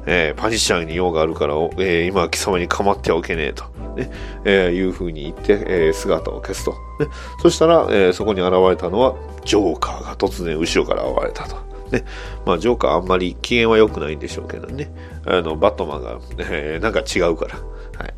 [0.07, 3.65] えー、パニッシャーに用があるから、えー、今は貴様に構っておけねえと、
[3.97, 4.11] ね、
[4.45, 6.73] えー、いう風に言って、えー、姿を消すと。
[6.73, 7.09] ね、
[7.41, 9.15] そしたら、えー、そこに現れたのは、
[9.47, 11.57] ジョーカーが突然後ろから現れたと。
[11.91, 12.05] ね。
[12.45, 14.93] まあ、ジョーカーあんまり機嫌は良くないんでしょうけどね。
[15.27, 17.55] あの、バットマンが、えー、なんか違うから。
[17.55, 18.15] はい。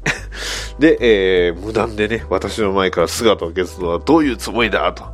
[0.78, 5.04] で、えー、無断でね、私の前から姿を消すのはどういうつもりだと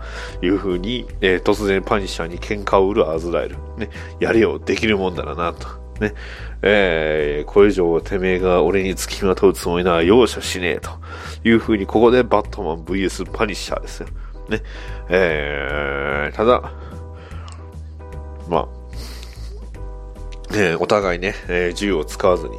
[0.45, 3.57] いうふうに、えー、突然パニッシャーに喧嘩を売るアズラエル。
[3.77, 5.69] ね、やれよ、できるもんだらなと。
[6.01, 6.15] ね、
[6.63, 10.91] えー、これ以上てめえが俺に付きまとうつもりなら容赦しねえと
[11.45, 14.09] いうふうに、ここでバットマン VS パニッシャーですよ。
[14.49, 14.63] ね、
[15.09, 16.73] えー、ただ、
[18.49, 18.69] まあ、
[20.51, 22.57] えー、お互いね、えー、銃を使わずに、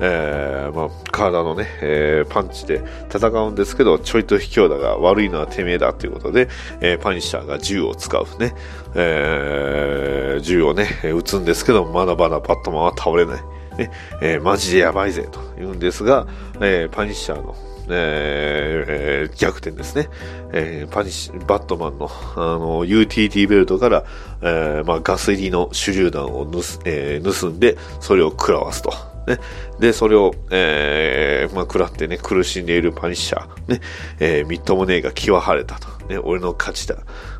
[0.00, 2.82] えー、まあ、体のね、えー、パンチで
[3.12, 6.48] 戦うんですけど、ちょいと卑怯だが悪いのはてめえだということで、
[6.80, 8.54] えー、パニッシャーが銃を使うね、
[8.94, 13.42] えー、銃をね、撃つんですけど、まだまだバットマンは倒れない。
[13.78, 13.90] ね、
[14.20, 16.26] えー、マジでやばいぜと言うんですが、
[16.60, 17.54] えー、パニッシャーの
[17.92, 20.08] えー、逆転ですね。
[20.52, 24.04] えー、パニッシュ、バットマンの、あの、UTT ベルトから、
[24.42, 29.09] えー、まあ、ガス入りの手榴弾を盗,、えー、盗んで、それを食らわすと。
[29.26, 29.38] ね。
[29.78, 33.72] で、それを、えー、まあ、食らってね、苦しんでいるパニッシャー。
[33.72, 33.80] ね。
[34.18, 35.88] えー、みっともねえが気は晴れたと。
[36.06, 36.18] ね。
[36.18, 36.96] 俺の勝ちだ。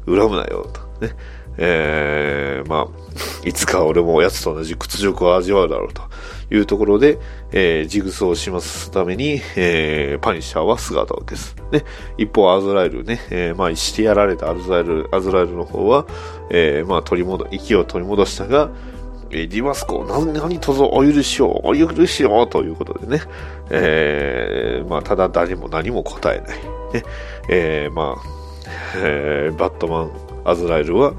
[0.06, 0.70] 恨むなよ。
[0.72, 1.06] と。
[1.06, 1.14] ね。
[1.62, 6.02] えー、まあ、いつか俺も奴と同じ屈辱を味わうだろうと
[6.50, 7.18] いうところで、
[7.52, 11.56] えー、ジグソーをしますために、えー、パニッシャーは姿を消す。
[11.70, 11.84] ね、
[12.16, 16.06] 一方、アズラエルね、えー、まあ、してやられたアズラエル、アズラエルの方は、
[16.50, 18.70] えー、まあ、取り戻、息を取り戻したが、
[19.30, 23.22] えー、ディマスコ、何、何とぞお許しを、お許しを、ということでね、
[23.70, 26.58] えー、まあ、ただ誰も何も答えない。
[26.92, 27.04] ね、
[27.48, 28.40] えー、まあ、
[28.96, 30.10] えー、バットマン、
[30.44, 31.14] アズラエルは、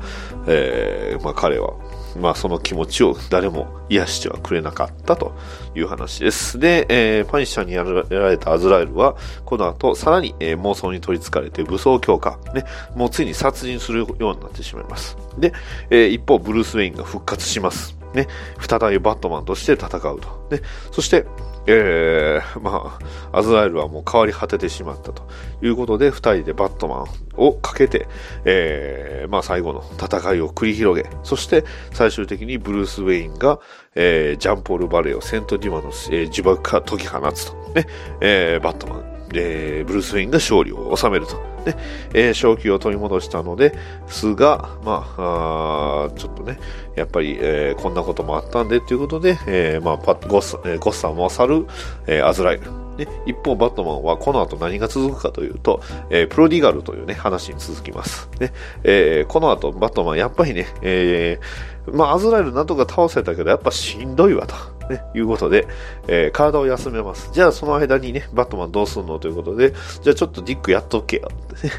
[0.48, 1.74] えー、まあ彼は、
[2.20, 5.34] まあその気持ちを誰も癒してはくれなかったと
[5.76, 6.60] いう話です。
[6.60, 15.18] で、えー、パニッシャーにやられたアズラエルは、この後さらに、えー、妄想に取り憑かれて武装強化、ね、もうついに殺人するようになってしまいます。
[15.38, 15.54] で、
[15.90, 18.01] えー、一方ブルース・ウェインが復活します。
[18.14, 18.28] ね、
[18.60, 20.48] 再びバットマンとして戦うと。
[20.52, 21.26] ね、そして、
[21.68, 23.00] えー、 ま
[23.32, 25.24] あ、アズラエルはもう変わり果ててしまったと
[25.62, 27.06] いうことで、二人でバットマン
[27.38, 28.08] をかけて、
[28.46, 33.60] えー、まあ最後の戦いを繰り広げ、そして最終的にブルース・ウェインが、
[33.96, 37.54] えー、ジャンポール・バレーをセント・ディマの、えー、呪縛から解き放つと。
[37.76, 37.88] ね、
[38.20, 41.36] えー、バットマン、えー、ブルース・ウェインが勝利を収めると。
[41.66, 41.76] ね、
[42.14, 43.78] えー、正気を取り戻したので
[44.08, 46.60] すが、まあ、あちょっとね、
[46.96, 51.68] やっぱり、えー、こんなこともあったんでということで、えー、まあ、パッゴッサ、えー、ゴッサムを去る、
[52.08, 52.64] えー、アズライル。
[52.98, 58.30] ね、一方、バットマンはこの後何が続くかというと、えー、プロディガルというね、話に続きます。
[58.40, 58.52] ね、
[58.84, 64.56] えー、この後、バットマン、やっぱりね、えー、まあ、アズライルなんとか倒せたけど、やっぱしんどいわと。
[64.92, 65.68] ね、いうことで、
[66.08, 67.32] えー、体を休めます。
[67.34, 71.30] じゃあその間にね、バットマンどうすんのということで、じゃあちょっとディックやっとけよ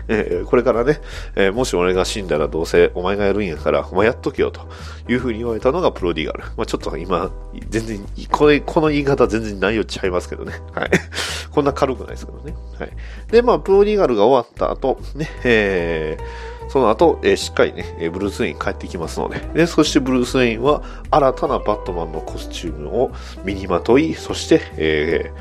[0.09, 1.01] ね、 これからね、
[1.37, 4.63] えー、もし俺が死んだらどうせお前がやるんやから、お前やっとけよと
[5.09, 6.41] いうふうに言われたのがプロディガル。
[6.57, 7.31] まあちょっと今、
[7.69, 10.55] 全然、これ、この言い方全然内容ちゃいますけどね。
[10.73, 10.91] はい。
[11.51, 12.55] こんな軽くないですけどね。
[12.79, 12.91] はい。
[13.31, 23.13] で、まあプロディガルが終わった後、ね、えー、その後、えー、しっかりね、え、ブルース・ウェイン帰ってきますので、で、そしてブルース・ウェインは新たなバットマンのコスチュームを
[23.45, 25.33] 身にまとい、そして、え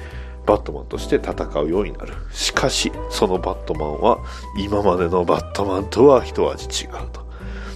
[0.43, 2.13] ー、バットマンとして戦うようになる。
[2.33, 4.17] しかし、そのバットマンは
[4.57, 7.21] 今までのバットマンとは一味違うと。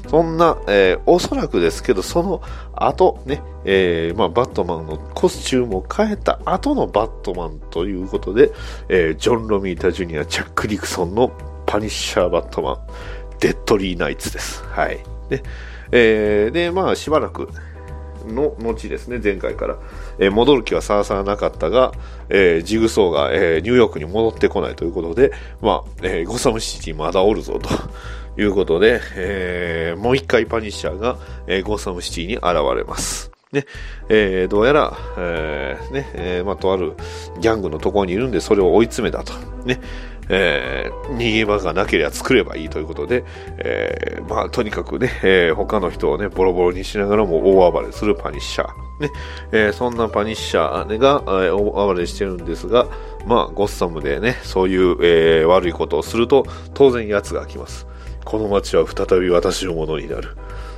[0.09, 2.41] そんな、えー、おそらくですけど、その
[2.73, 8.51] 後ね、えー、まあ、バットマンのコスチュームを変えた後のバットマンということで、
[8.89, 11.31] えー、ジョン・ロミータ・ジュニア、チャック・ディクソンの
[11.65, 12.77] パニッシャー・バットマン、
[13.39, 14.63] デッドリーナイツです。
[14.65, 14.99] はい。
[15.29, 15.43] で、
[15.91, 17.49] えー、で、まあ、しばらく
[18.27, 19.77] の後ですね、前回から。
[20.19, 21.91] えー、戻る気はさらさらなかったが、
[22.29, 25.31] えー、ジグソーが、えー、ニューヨークに戻ってこないということで、
[25.61, 27.69] まあ、えー、ゴサムシティまだおるぞと
[28.41, 31.17] いうことで、えー、もう一回パニッシャーが、
[31.47, 33.31] えー、ゴサムシティに現れます。
[33.51, 33.65] ね、
[34.09, 36.93] えー、どうやら、えー、ね、えー、まあ、とある
[37.39, 39.33] ギャングのところにいるんで、それを追い詰めたと。
[39.65, 39.79] ね、
[40.29, 43.23] えー、逃げ場がなければ作ればいいということで、
[43.57, 48.85] えー、まあ、とにかくね、えー、他の人をね、ボロボロにしながらも大暴れするパニッシャー。
[48.99, 49.09] ね、
[49.51, 52.87] えー、そんなパニッシャーが、えー、大暴れしてるんですが、
[53.25, 57.87] まあ、ゴッサムでね、そういう、えー、悪いことをすると、当然奴が来ます。
[58.23, 60.29] この街は再び私のものになる。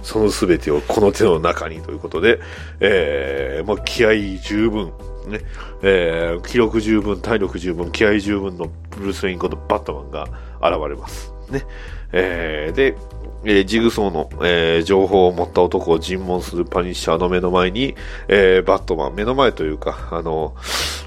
[0.01, 2.39] その全てをこの手の中にということで、
[2.79, 4.91] えー、まあ、気合十分、
[5.27, 5.41] ね、
[5.81, 10.23] えー、気力十分、体力十分、気合十分のブルース・ウェインことバットマンが
[10.61, 11.31] 現れます。
[11.49, 11.63] ね。
[12.11, 12.95] えーで、
[13.43, 17.95] えージグソーの、えー情報を持った男を尋問するパニッシャーの目の前に、
[18.27, 20.55] えーバットマン、目の前というか、あの、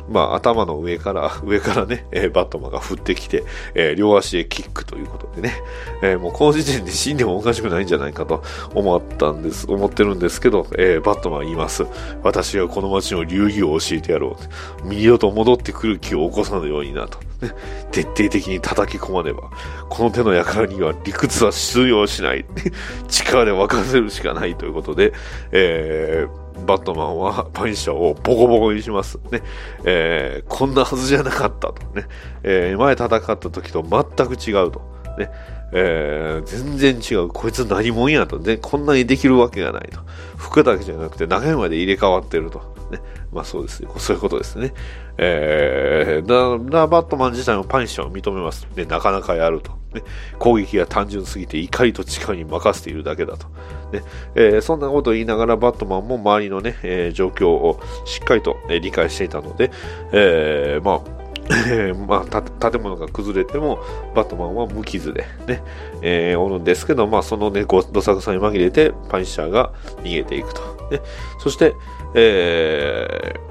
[0.08, 5.54] まあ、頭の上から、 上からね、えーバットマンが降ってきて、えー両足へキックということでね、
[6.02, 8.42] えーもうこの時点で死んでもおかしくないんじゃないかと
[8.74, 11.86] 思ったんです、思ってるんですけど、えーバットマン言います。
[12.22, 14.36] 私がこの街の流儀を教えてやろ
[14.84, 14.88] う。
[14.88, 17.18] 二度と戻ってくる気を起こさぬようになと。
[17.40, 17.52] ね
[17.90, 19.42] 徹底的に叩き込まねば、
[19.88, 22.44] この手の輩には理屈は通用しない。
[23.08, 25.12] 力で沸かせるしかないということで、
[25.52, 29.18] えーバットマンはパニッシャーをボコボコにします。
[29.30, 29.42] ね。
[29.84, 31.74] えーこんなはずじゃなかったと。
[31.94, 32.06] ね。
[32.42, 34.82] えー前戦った時と全く違うと。
[35.18, 35.30] ね。
[35.72, 37.28] えー全然違う。
[37.28, 38.38] こいつ何者やと。
[38.38, 40.00] で、こんなにできるわけがないと。
[40.36, 42.58] 服だけじゃなくて中身まで入れ替わってると。
[42.90, 43.00] ね。
[43.32, 43.92] まあそうですよ。
[43.98, 44.72] そういうことですね。
[45.18, 48.66] えー、だ、だバットマン自体もパニッシャーを認めます。
[48.74, 48.84] ね。
[48.84, 49.72] なかなかやると。
[49.94, 50.02] ね。
[50.38, 53.46] 攻撃が単純すぎて怒りと力に任せているだけだと。
[53.92, 54.02] ね。
[54.34, 59.70] えーそんなことを言いながらバットマンも周りのね、えー状況をしっかりと、えー理解していたので、
[60.12, 61.20] えーまあ、
[61.68, 63.78] えーまあ、建物が崩れても、
[64.14, 65.62] バットマンは無傷でね、
[66.02, 69.72] えーおるんですけど、まあ、そのね、ごどさくさに紛れて、パニッシャーが
[70.02, 70.60] 逃げていくと。
[70.90, 71.00] ね、
[71.38, 71.74] そして、
[72.14, 73.50] えー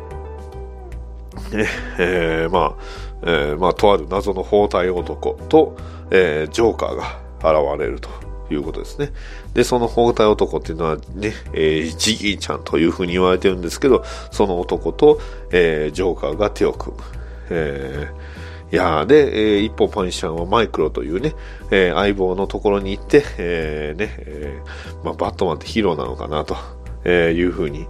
[1.58, 2.84] ね、えーまあ、
[3.24, 5.76] えーまあ、とある謎の包帯男と、
[6.12, 8.10] えージョーカーが現れると
[8.52, 9.12] いうことですね。
[9.54, 15.20] で、その包帯男っていうのはね、えージギーちゃんというふうに言われてるんですけど、その男と、
[15.52, 17.04] えージョーカーが手を組む。
[17.50, 18.40] えー
[18.72, 21.34] いやで、えー一方パニッシャーはマイクロというね、
[21.72, 26.56] えー相棒のところに行って、えーね、えーまあ、バットマンってヒーローなのかなと、
[27.04, 27.88] えーいうふうに、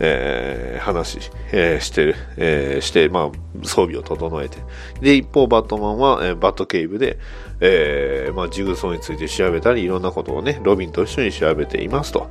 [0.00, 1.18] えー話、
[1.52, 4.58] えーしてる、えーして、まあ、装備を整えて。
[5.00, 7.18] で、一方バットマンは、えーバットケイブで、
[7.60, 12.30] えーまあ、ジグソーについて調べたり、いろんなことをね、ロビンと一緒に調べていますと。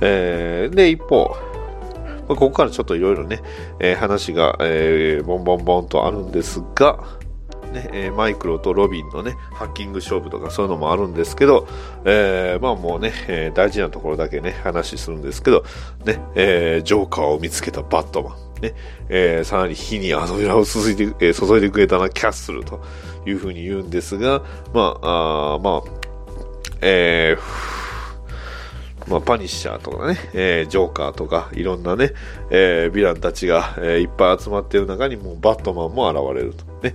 [0.00, 1.36] えーで、一方、
[2.28, 3.42] まあここからちょっといろいろね、
[3.80, 6.98] えー話が、えーボンボンボンとあるんですが、
[7.72, 11.66] ねえーマイクロとロビンのね、ハッキング勝負とかそういうのもあるんですけど、
[12.04, 15.64] えーまあもうね、えー大事なところだけね、話するんですけど、
[16.04, 18.74] ね、えージョーカーを見つけたバットマン、ね、
[19.08, 22.80] えーさらに火に油を注いで、えー注いでくれたな、キャッスルと
[23.26, 24.42] いうふうに言うんですが、
[24.74, 25.90] まあ、あまあ、
[26.80, 27.80] えー
[29.08, 32.12] まあ、パニッシャーとかね、えージョーカーとか、いろんなね、
[32.50, 36.64] えーヴィランたちが、えーいっぱい集まってる中にもうバットマンも現れると。
[36.82, 36.94] ね。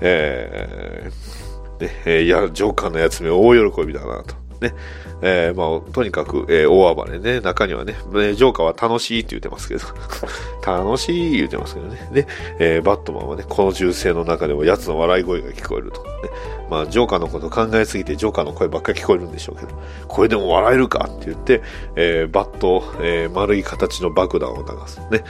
[0.00, 4.34] えーねえーいや、ジョーカーのやつめ大喜びだなと。
[4.60, 4.74] ね。
[5.22, 7.40] えーまあ、とにかく、えー大暴れね。
[7.40, 9.82] 中にはね、ジョーカーは楽しいって言ってますけど、
[10.66, 12.08] 楽しい言ってますけどね。
[12.12, 12.26] で、
[12.58, 16.02] えーバットマンはね、この銃声の中でも奴の笑い声が聞こえると。
[16.02, 16.08] ね、
[16.70, 19.68] まあ、ジョーカーのこと考えすぎて、ジョーカーの声ばっかり聞こえるんでしょうけど、
[20.08, 21.62] これでも笑えるかって言って、
[21.96, 25.00] えーバット、えー丸い形の爆弾を流す。
[25.10, 25.24] ね。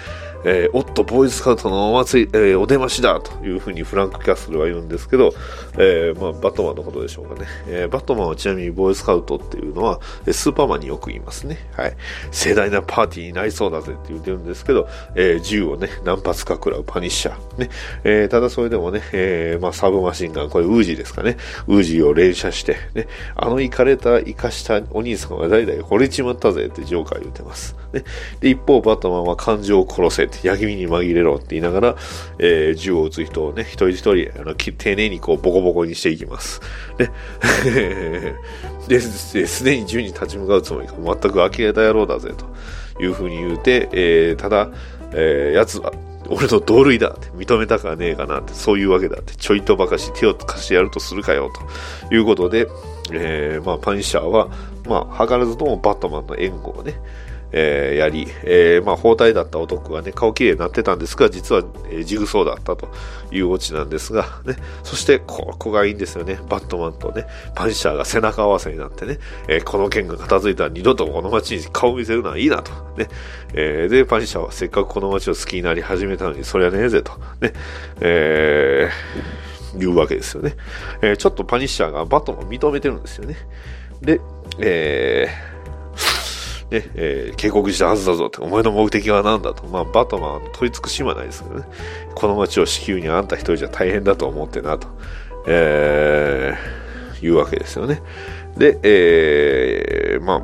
[0.45, 5.33] えーおっと、ボーイスカウトのお祭り、えーお出ましだというふうにフランク・キャッスルは言うんですけど、
[5.79, 7.47] えーまあ、バットマンのことでしょうかね。
[7.69, 11.59] えーバットマンはちなみにボーイスカウトっていうのは、スーパーマンによく言いますね。
[11.77, 11.97] はい。
[12.31, 17.59] 盛大なパーティーになりそうだぜって言ってるんですけど、えー銃をね、何発か食らうパニッシャー。
[17.59, 17.69] ね。
[18.05, 21.26] えーただそれでもね、えーまあ、サブマシンガン、これウージーですかね。
[21.27, 23.07] ねウージーを連射して、ね。
[23.35, 27.77] あのイカれた、イカしたお兄さんは代々惚れちまったぜってジョーカー言ってます。
[27.93, 28.05] ね。
[28.41, 31.97] で、一方、バットマンは感情を殺せって、矢気味に紛れろって言いながら、
[32.39, 36.61] えー銃を撃つ人をね、一人一人、あの、丁寧にこう、ボコボコにしていきます。
[36.99, 37.11] ね。
[38.89, 44.71] で、すでに銃に立ち向かうつもりが全く呆れた野郎だぜ、というふうに言うて、えーただ、
[45.13, 45.93] えー奴は、
[46.29, 51.51] 俺の同類だって認めたかねえかなって、そういうわけだって、ちょいとばかし手を貸してやるとするかよ、
[52.09, 52.15] と。
[52.15, 52.67] いうことで、
[53.13, 54.49] えーまあ、パニッシャーは、
[54.87, 56.95] まあ、図らずともバットマンの援護をね、
[57.53, 62.89] えーやり、えーまあ、包帯だった男がね、顔綺麗になってたんですが、実は、えージグソーだったと
[63.31, 66.39] いうオチなんですが、ね、そして、ここがいいんですよね。
[66.49, 69.19] バットマンとね、パンシャーが背中合わせになってね、
[69.49, 72.73] えーこの剣が片付いたら二度とこの街に顔を見せるのはいいなと。
[72.97, 73.09] ね、
[73.55, 77.13] えーで、パンシャーはせっかくこの街を好きになり始めたのに、それはねえぜと。
[77.41, 77.53] ね、
[78.01, 80.57] えー、いうわけですよね。
[81.03, 83.37] えーちょっとパニッシャーがバットマン認めてるんですよね。
[84.03, 84.21] で、
[84.59, 85.56] えー、
[86.71, 89.67] ね、えー警告したはずだぞって、お前の目的は何だと。
[89.67, 91.65] まあ、バットマンは取り付く島ないですけどね。
[92.15, 94.89] この街を支給にあんた一人じゃ大変だと思ってなと。
[95.47, 98.03] えー、いうわけですよね。
[98.57, 100.43] で、えー、まあ、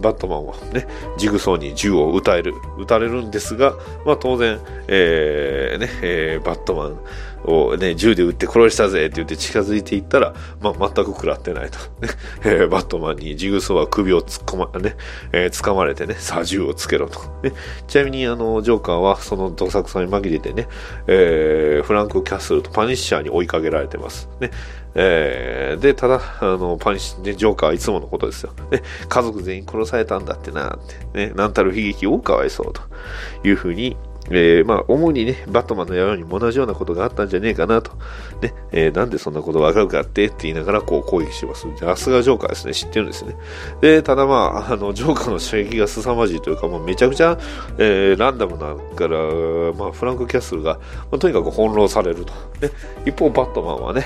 [0.00, 3.74] バットマンはね、ジグソーに銃を撃たれる、撃たれるんですが、
[4.04, 6.98] まあ当然、えーねえーバットマン
[7.44, 11.78] を、ね、銃で撃って殺したぜって言って近づいていったら、まあ、全く食らってないと。
[12.44, 14.96] えーバットマンにジグソーは首を突っ込ま、ね、
[15.32, 17.20] えー掴まれてね、さあ銃をつけろと。
[17.42, 17.52] ね、
[17.86, 20.68] ちなみに、あの、ジョーカーはそのどさくさに紛れてね、
[21.06, 24.28] えーフランク・キャッスルとパニッシャーに追いかけられてます。
[24.40, 24.50] ね。
[24.96, 28.52] えーで、ただ、あの、パニッシュ、ね、ジョーカーはいつものことですよ。
[28.70, 30.78] ね、家族全員殺されたんだってな、っ
[31.12, 32.80] て、ね、なんたる悲劇をかわいそうと
[33.46, 33.96] いうふうに、
[34.30, 37.92] えーまあ、主にね、バットマンの野郎にも同じようなことがあったんじゃねえかなと。
[38.40, 41.66] ね、えーなんでそんなことわかるかってって言いながらこう攻撃します。
[41.78, 42.74] じゃあ、さすがジョーカーですね。
[42.74, 43.36] 知ってるんですね。
[43.80, 47.38] で、ただまあ、あの、ジョーカーの射撃が凄まじいというか、もうめちゃくちゃ、
[47.78, 49.18] えーランダムだから、
[49.78, 50.74] まあ、フランク・キャッスルが、
[51.10, 52.32] まあとにかく翻弄されると。
[52.60, 52.70] ね、
[53.04, 54.04] 一方、バットマンはね、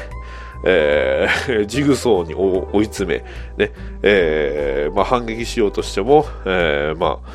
[0.64, 3.22] えー ジグソーに追追い詰
[3.56, 7.30] め、ね、えーまあ、反撃しようとしても、えーまあ、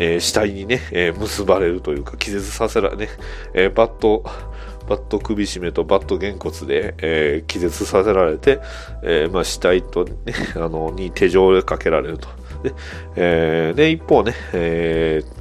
[0.00, 3.08] えー死体にね、えー結ばれるというか、気絶させられね、
[3.54, 4.24] えーバット、
[4.88, 8.60] バット首絞めとバットげんこつで、えー気絶させられて、
[9.04, 10.14] えーまあ、死体とね、
[10.56, 12.28] あの、に手錠をかけられると。
[12.62, 12.72] で、
[13.16, 15.40] えーで一方ね、えー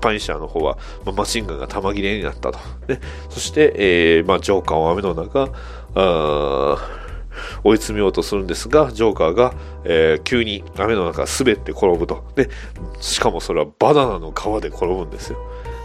[0.00, 0.76] パニシャーの方は、
[1.06, 2.58] まあマシンガンが弾切れになったと。
[2.86, 3.00] で
[3.30, 5.48] そして、えーまあ、ジョーカーを雨の中、
[5.94, 6.76] あ
[7.62, 12.24] 追い詰めようとするんですが、ジョーカーが、えー急に雨の中滑って転ぶと。
[12.36, 12.48] で、
[13.00, 15.38] しかもそれはバナナの皮で転ぶんですよ。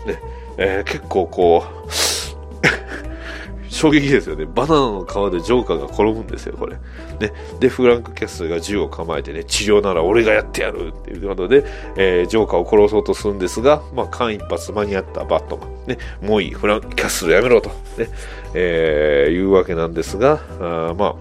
[0.05, 0.19] ね、
[0.57, 1.89] えー結構こう、
[3.69, 4.45] 衝撃ですよね。
[4.45, 6.75] バナナの皮でジョーカーが転ぶんですよ、これ。
[7.19, 7.31] ね。
[7.59, 11.63] で、フランク・キャッスルが銃を構えてね、治療なら俺がやってやるっていうことで、
[11.95, 15.69] えージョーカーを殺そうとするんですが、まあ、間一髪間に合ったバットマン。
[15.87, 15.97] ね。
[16.21, 17.69] もういい、フランク・キャッスルやめろと。
[17.97, 18.09] ね。
[18.55, 21.15] えーいうわけなんですが、あまあ、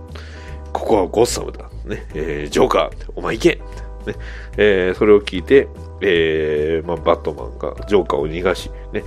[0.79, 1.65] ここはゴッサムだ。
[1.85, 2.07] ね。
[2.15, 3.61] えージョーカー、お前行け
[4.07, 4.15] ね。
[4.57, 5.69] えーそれを聞いて、
[6.01, 9.03] えーまあ、バットマンがジョーカーを逃がし、ね、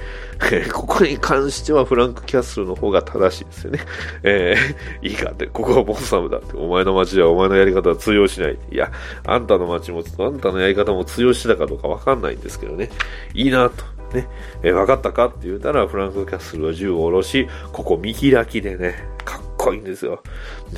[0.51, 3.79] えーここに関してはフランク・キャッスルの方が正しいですよね。
[4.23, 8.57] えーいいかって、ここはボンサムだって、お前の街ではお前のやり方は通用しない。
[8.71, 8.91] いや、
[9.25, 12.89] あんたの街も、あんたのやり方も通用してたかどうかわかんないんですけどね。
[13.33, 13.85] いいなと。
[14.15, 14.27] ね、
[14.61, 20.23] えー分かったかって言ったら、フランク・キャッスルは銃を下ろし、ここ見開きでね、かっこいいんですよ。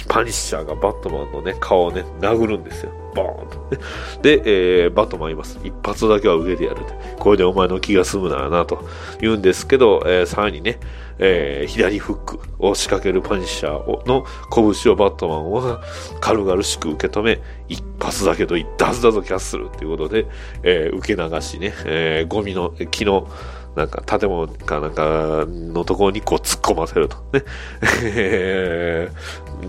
[0.10, 2.92] パニッシャーがバットマンのね、顔をね、殴るんですよ。
[3.16, 3.78] ボーンと。
[4.22, 4.42] で、
[4.84, 5.60] えーバットマン言います。
[5.64, 6.82] 一発だけは受けてやる。
[7.18, 8.84] これでお前の気が済むならな、と
[9.22, 10.80] 言うんですけど、えーさらにね、
[11.20, 15.82] えー左フックを仕掛けるパニッシャーをの拳をバットマンは
[16.20, 20.26] 軽々しく受け止め、一発だけど言ったはずだぞ、キャッスルっていうことで、
[20.64, 23.30] えー受け流しね、えーゴミの、木の、
[23.76, 27.18] なんか建物かなんかのところにこう突っ込ませると。
[27.34, 27.44] ね。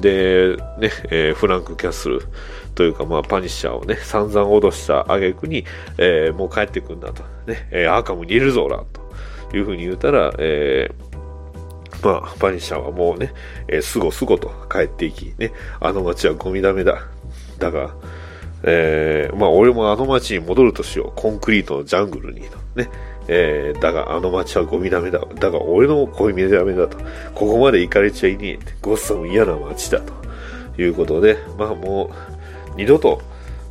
[0.00, 2.20] で、ね、えーフランク・キャッスル
[2.74, 5.64] というか、まあ、パニッシャーをね、散々脅した挙句に、
[5.98, 7.22] えーもう帰ってくんだと。
[7.46, 8.82] ね、えーアーカムにいるぞ、ら、
[9.50, 13.32] というふうに言うたら、えーまあ、パニッシャーはもうね、
[13.68, 17.06] えーすごすごと帰っていき、ね、あの街はゴミだめだ。
[17.58, 17.94] だが、
[18.64, 21.12] えーまあ、俺もあの街に戻るとしよう。
[21.14, 22.42] コンクリートのジャングルに。
[22.74, 22.88] ね。
[23.28, 25.20] えーだが、あの街はゴミだめだ。
[25.40, 26.98] だが、俺のゴミだめだと。
[27.34, 28.74] ここまで行かれちゃいねえって。
[28.82, 30.12] ゴッサム嫌な街だと。
[30.76, 32.10] いうことで、まあも
[32.72, 33.20] う、二度と、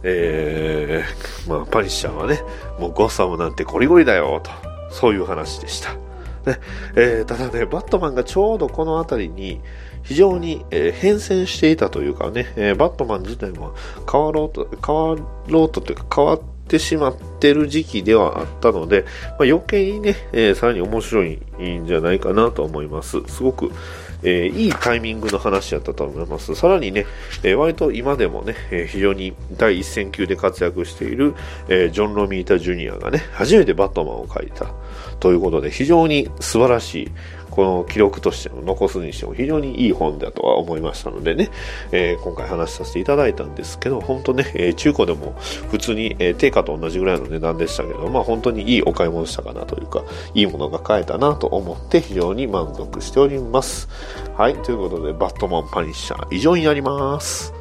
[0.03, 2.41] えーまあ、パニッシャーはね、
[2.79, 4.51] もうゴッサムなんてゴリゴリだよ、と。
[4.91, 5.93] そういう話でした。
[5.93, 6.59] ね
[6.95, 9.61] えーただね、バットマンがちょうどこの辺りに
[10.03, 13.73] 非常に、えー変遷していたというかね、えーバットマン自体も
[14.11, 15.15] 変わろうと、変わ
[15.47, 23.21] ろうとというか変わってしまってる時期ではあったので、まあ、余計にね、えーさらに面白いんじゃないかなと思います。
[23.27, 23.71] すごく、
[24.23, 26.55] えーいいタイミングの話やったと思います。
[26.55, 27.05] さらにね、
[27.43, 31.35] えー割と今でもね、えー非常に第一線級で活躍している、
[31.67, 34.67] えジョン・ロミータ・ジュニアがね、初めてバットマンを描いた
[35.19, 37.11] ということで、非常に素晴らしい、
[37.53, 41.51] この記録として残すにしても非常にいい本だとは思いましたのでね、
[41.91, 45.35] えー今回話させていただいたんですけど、本当ね、えー中古でも
[45.69, 53.87] 普通に、えー定価と同じぐらいの値段でしたけど、まあ本当にいいお買い物したかなというか、いいものが買えたなと思って非常に満足しております。
[54.35, 57.53] はい、ということで、バットマンパニッシャー以上になります。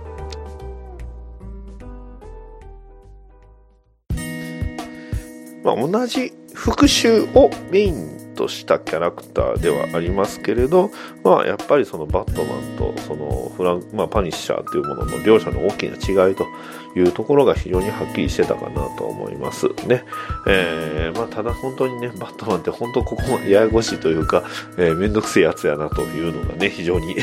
[5.62, 10.90] まあ、同じ復讐をメインとしたキャラクターではありますけれど、
[11.24, 16.46] まあ、やっぱりそのバットマンとそのフラン、まあ、パニッシャーというものの両者の大きな違いと
[16.94, 20.04] いうところが非常にはっきりしてたかなと思いますね。
[20.46, 24.44] えーまあ、ただ本当にね、バットマンって本当ここややこしいというか、
[24.76, 27.16] えーめんどくせえやつやなというのがね、非常に、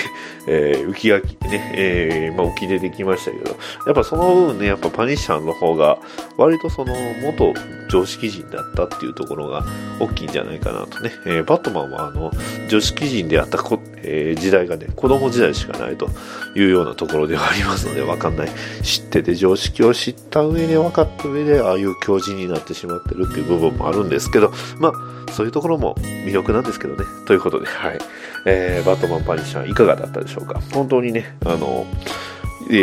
[0.47, 5.99] えー浮きがき、ね、えーまあ、浮き出てきましたけど、やっぱその分ね、やっぱパニッシャーの方が、
[6.37, 7.53] 割とその元
[7.89, 9.65] 常識人だったっていうところが
[9.99, 12.31] 大きいんじゃないかなとね、ね、えーバットマンはあの、
[12.69, 16.09] 女子貴人であったこ、えー時代がね、子供時代しかないと
[16.55, 18.49] いうようなところではありますので、わかんない。
[18.83, 27.03] 知ってて常識を知った上で分かった上で、ああいう狂人になってしまってるっていう部分もあるんですけど、まあ、そういうところも魅力なんですけどね。
[27.25, 27.99] ということで、はい。
[28.45, 30.59] えーバットマンパニッシャーいかがだったでしょうか。
[30.73, 31.85] 本当にね、あの、
[32.71, 32.73] え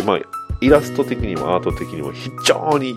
[0.00, 0.18] ーまあ、
[0.60, 2.96] イラスト的にもアート的にも非常にいい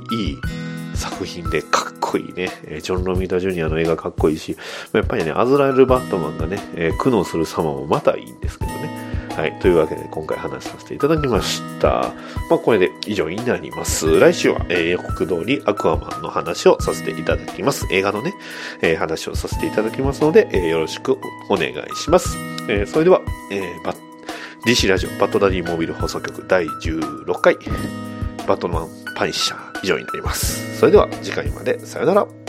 [0.95, 2.49] 作品でかっこいいね。
[2.81, 4.57] ジョン・ロミータ・ジュニアの絵がかっこいいし、
[4.93, 9.05] やっぱりね、アズラエル・バットマンがね、え苦悩する様もまたいいんですけどね。
[9.35, 9.59] はい。
[9.59, 12.13] というわけで、今回話させていただきました。
[12.49, 14.17] まあ、これで以上になります。
[14.17, 17.85] 来週は、えー予告通りアクアマンの話をさせていただきます。
[17.91, 18.33] 映画のね、
[18.81, 21.17] えー話をさせていただきますので、えーよろしく
[21.49, 22.37] お願いします。
[22.69, 23.21] えそれでは、
[23.51, 23.97] えーバッ
[24.65, 27.55] DC ラジオバットダディモービル放送局第16回
[28.47, 30.77] バットマンパニッシャー以上になります。
[30.79, 32.44] それでは次回までさよなら。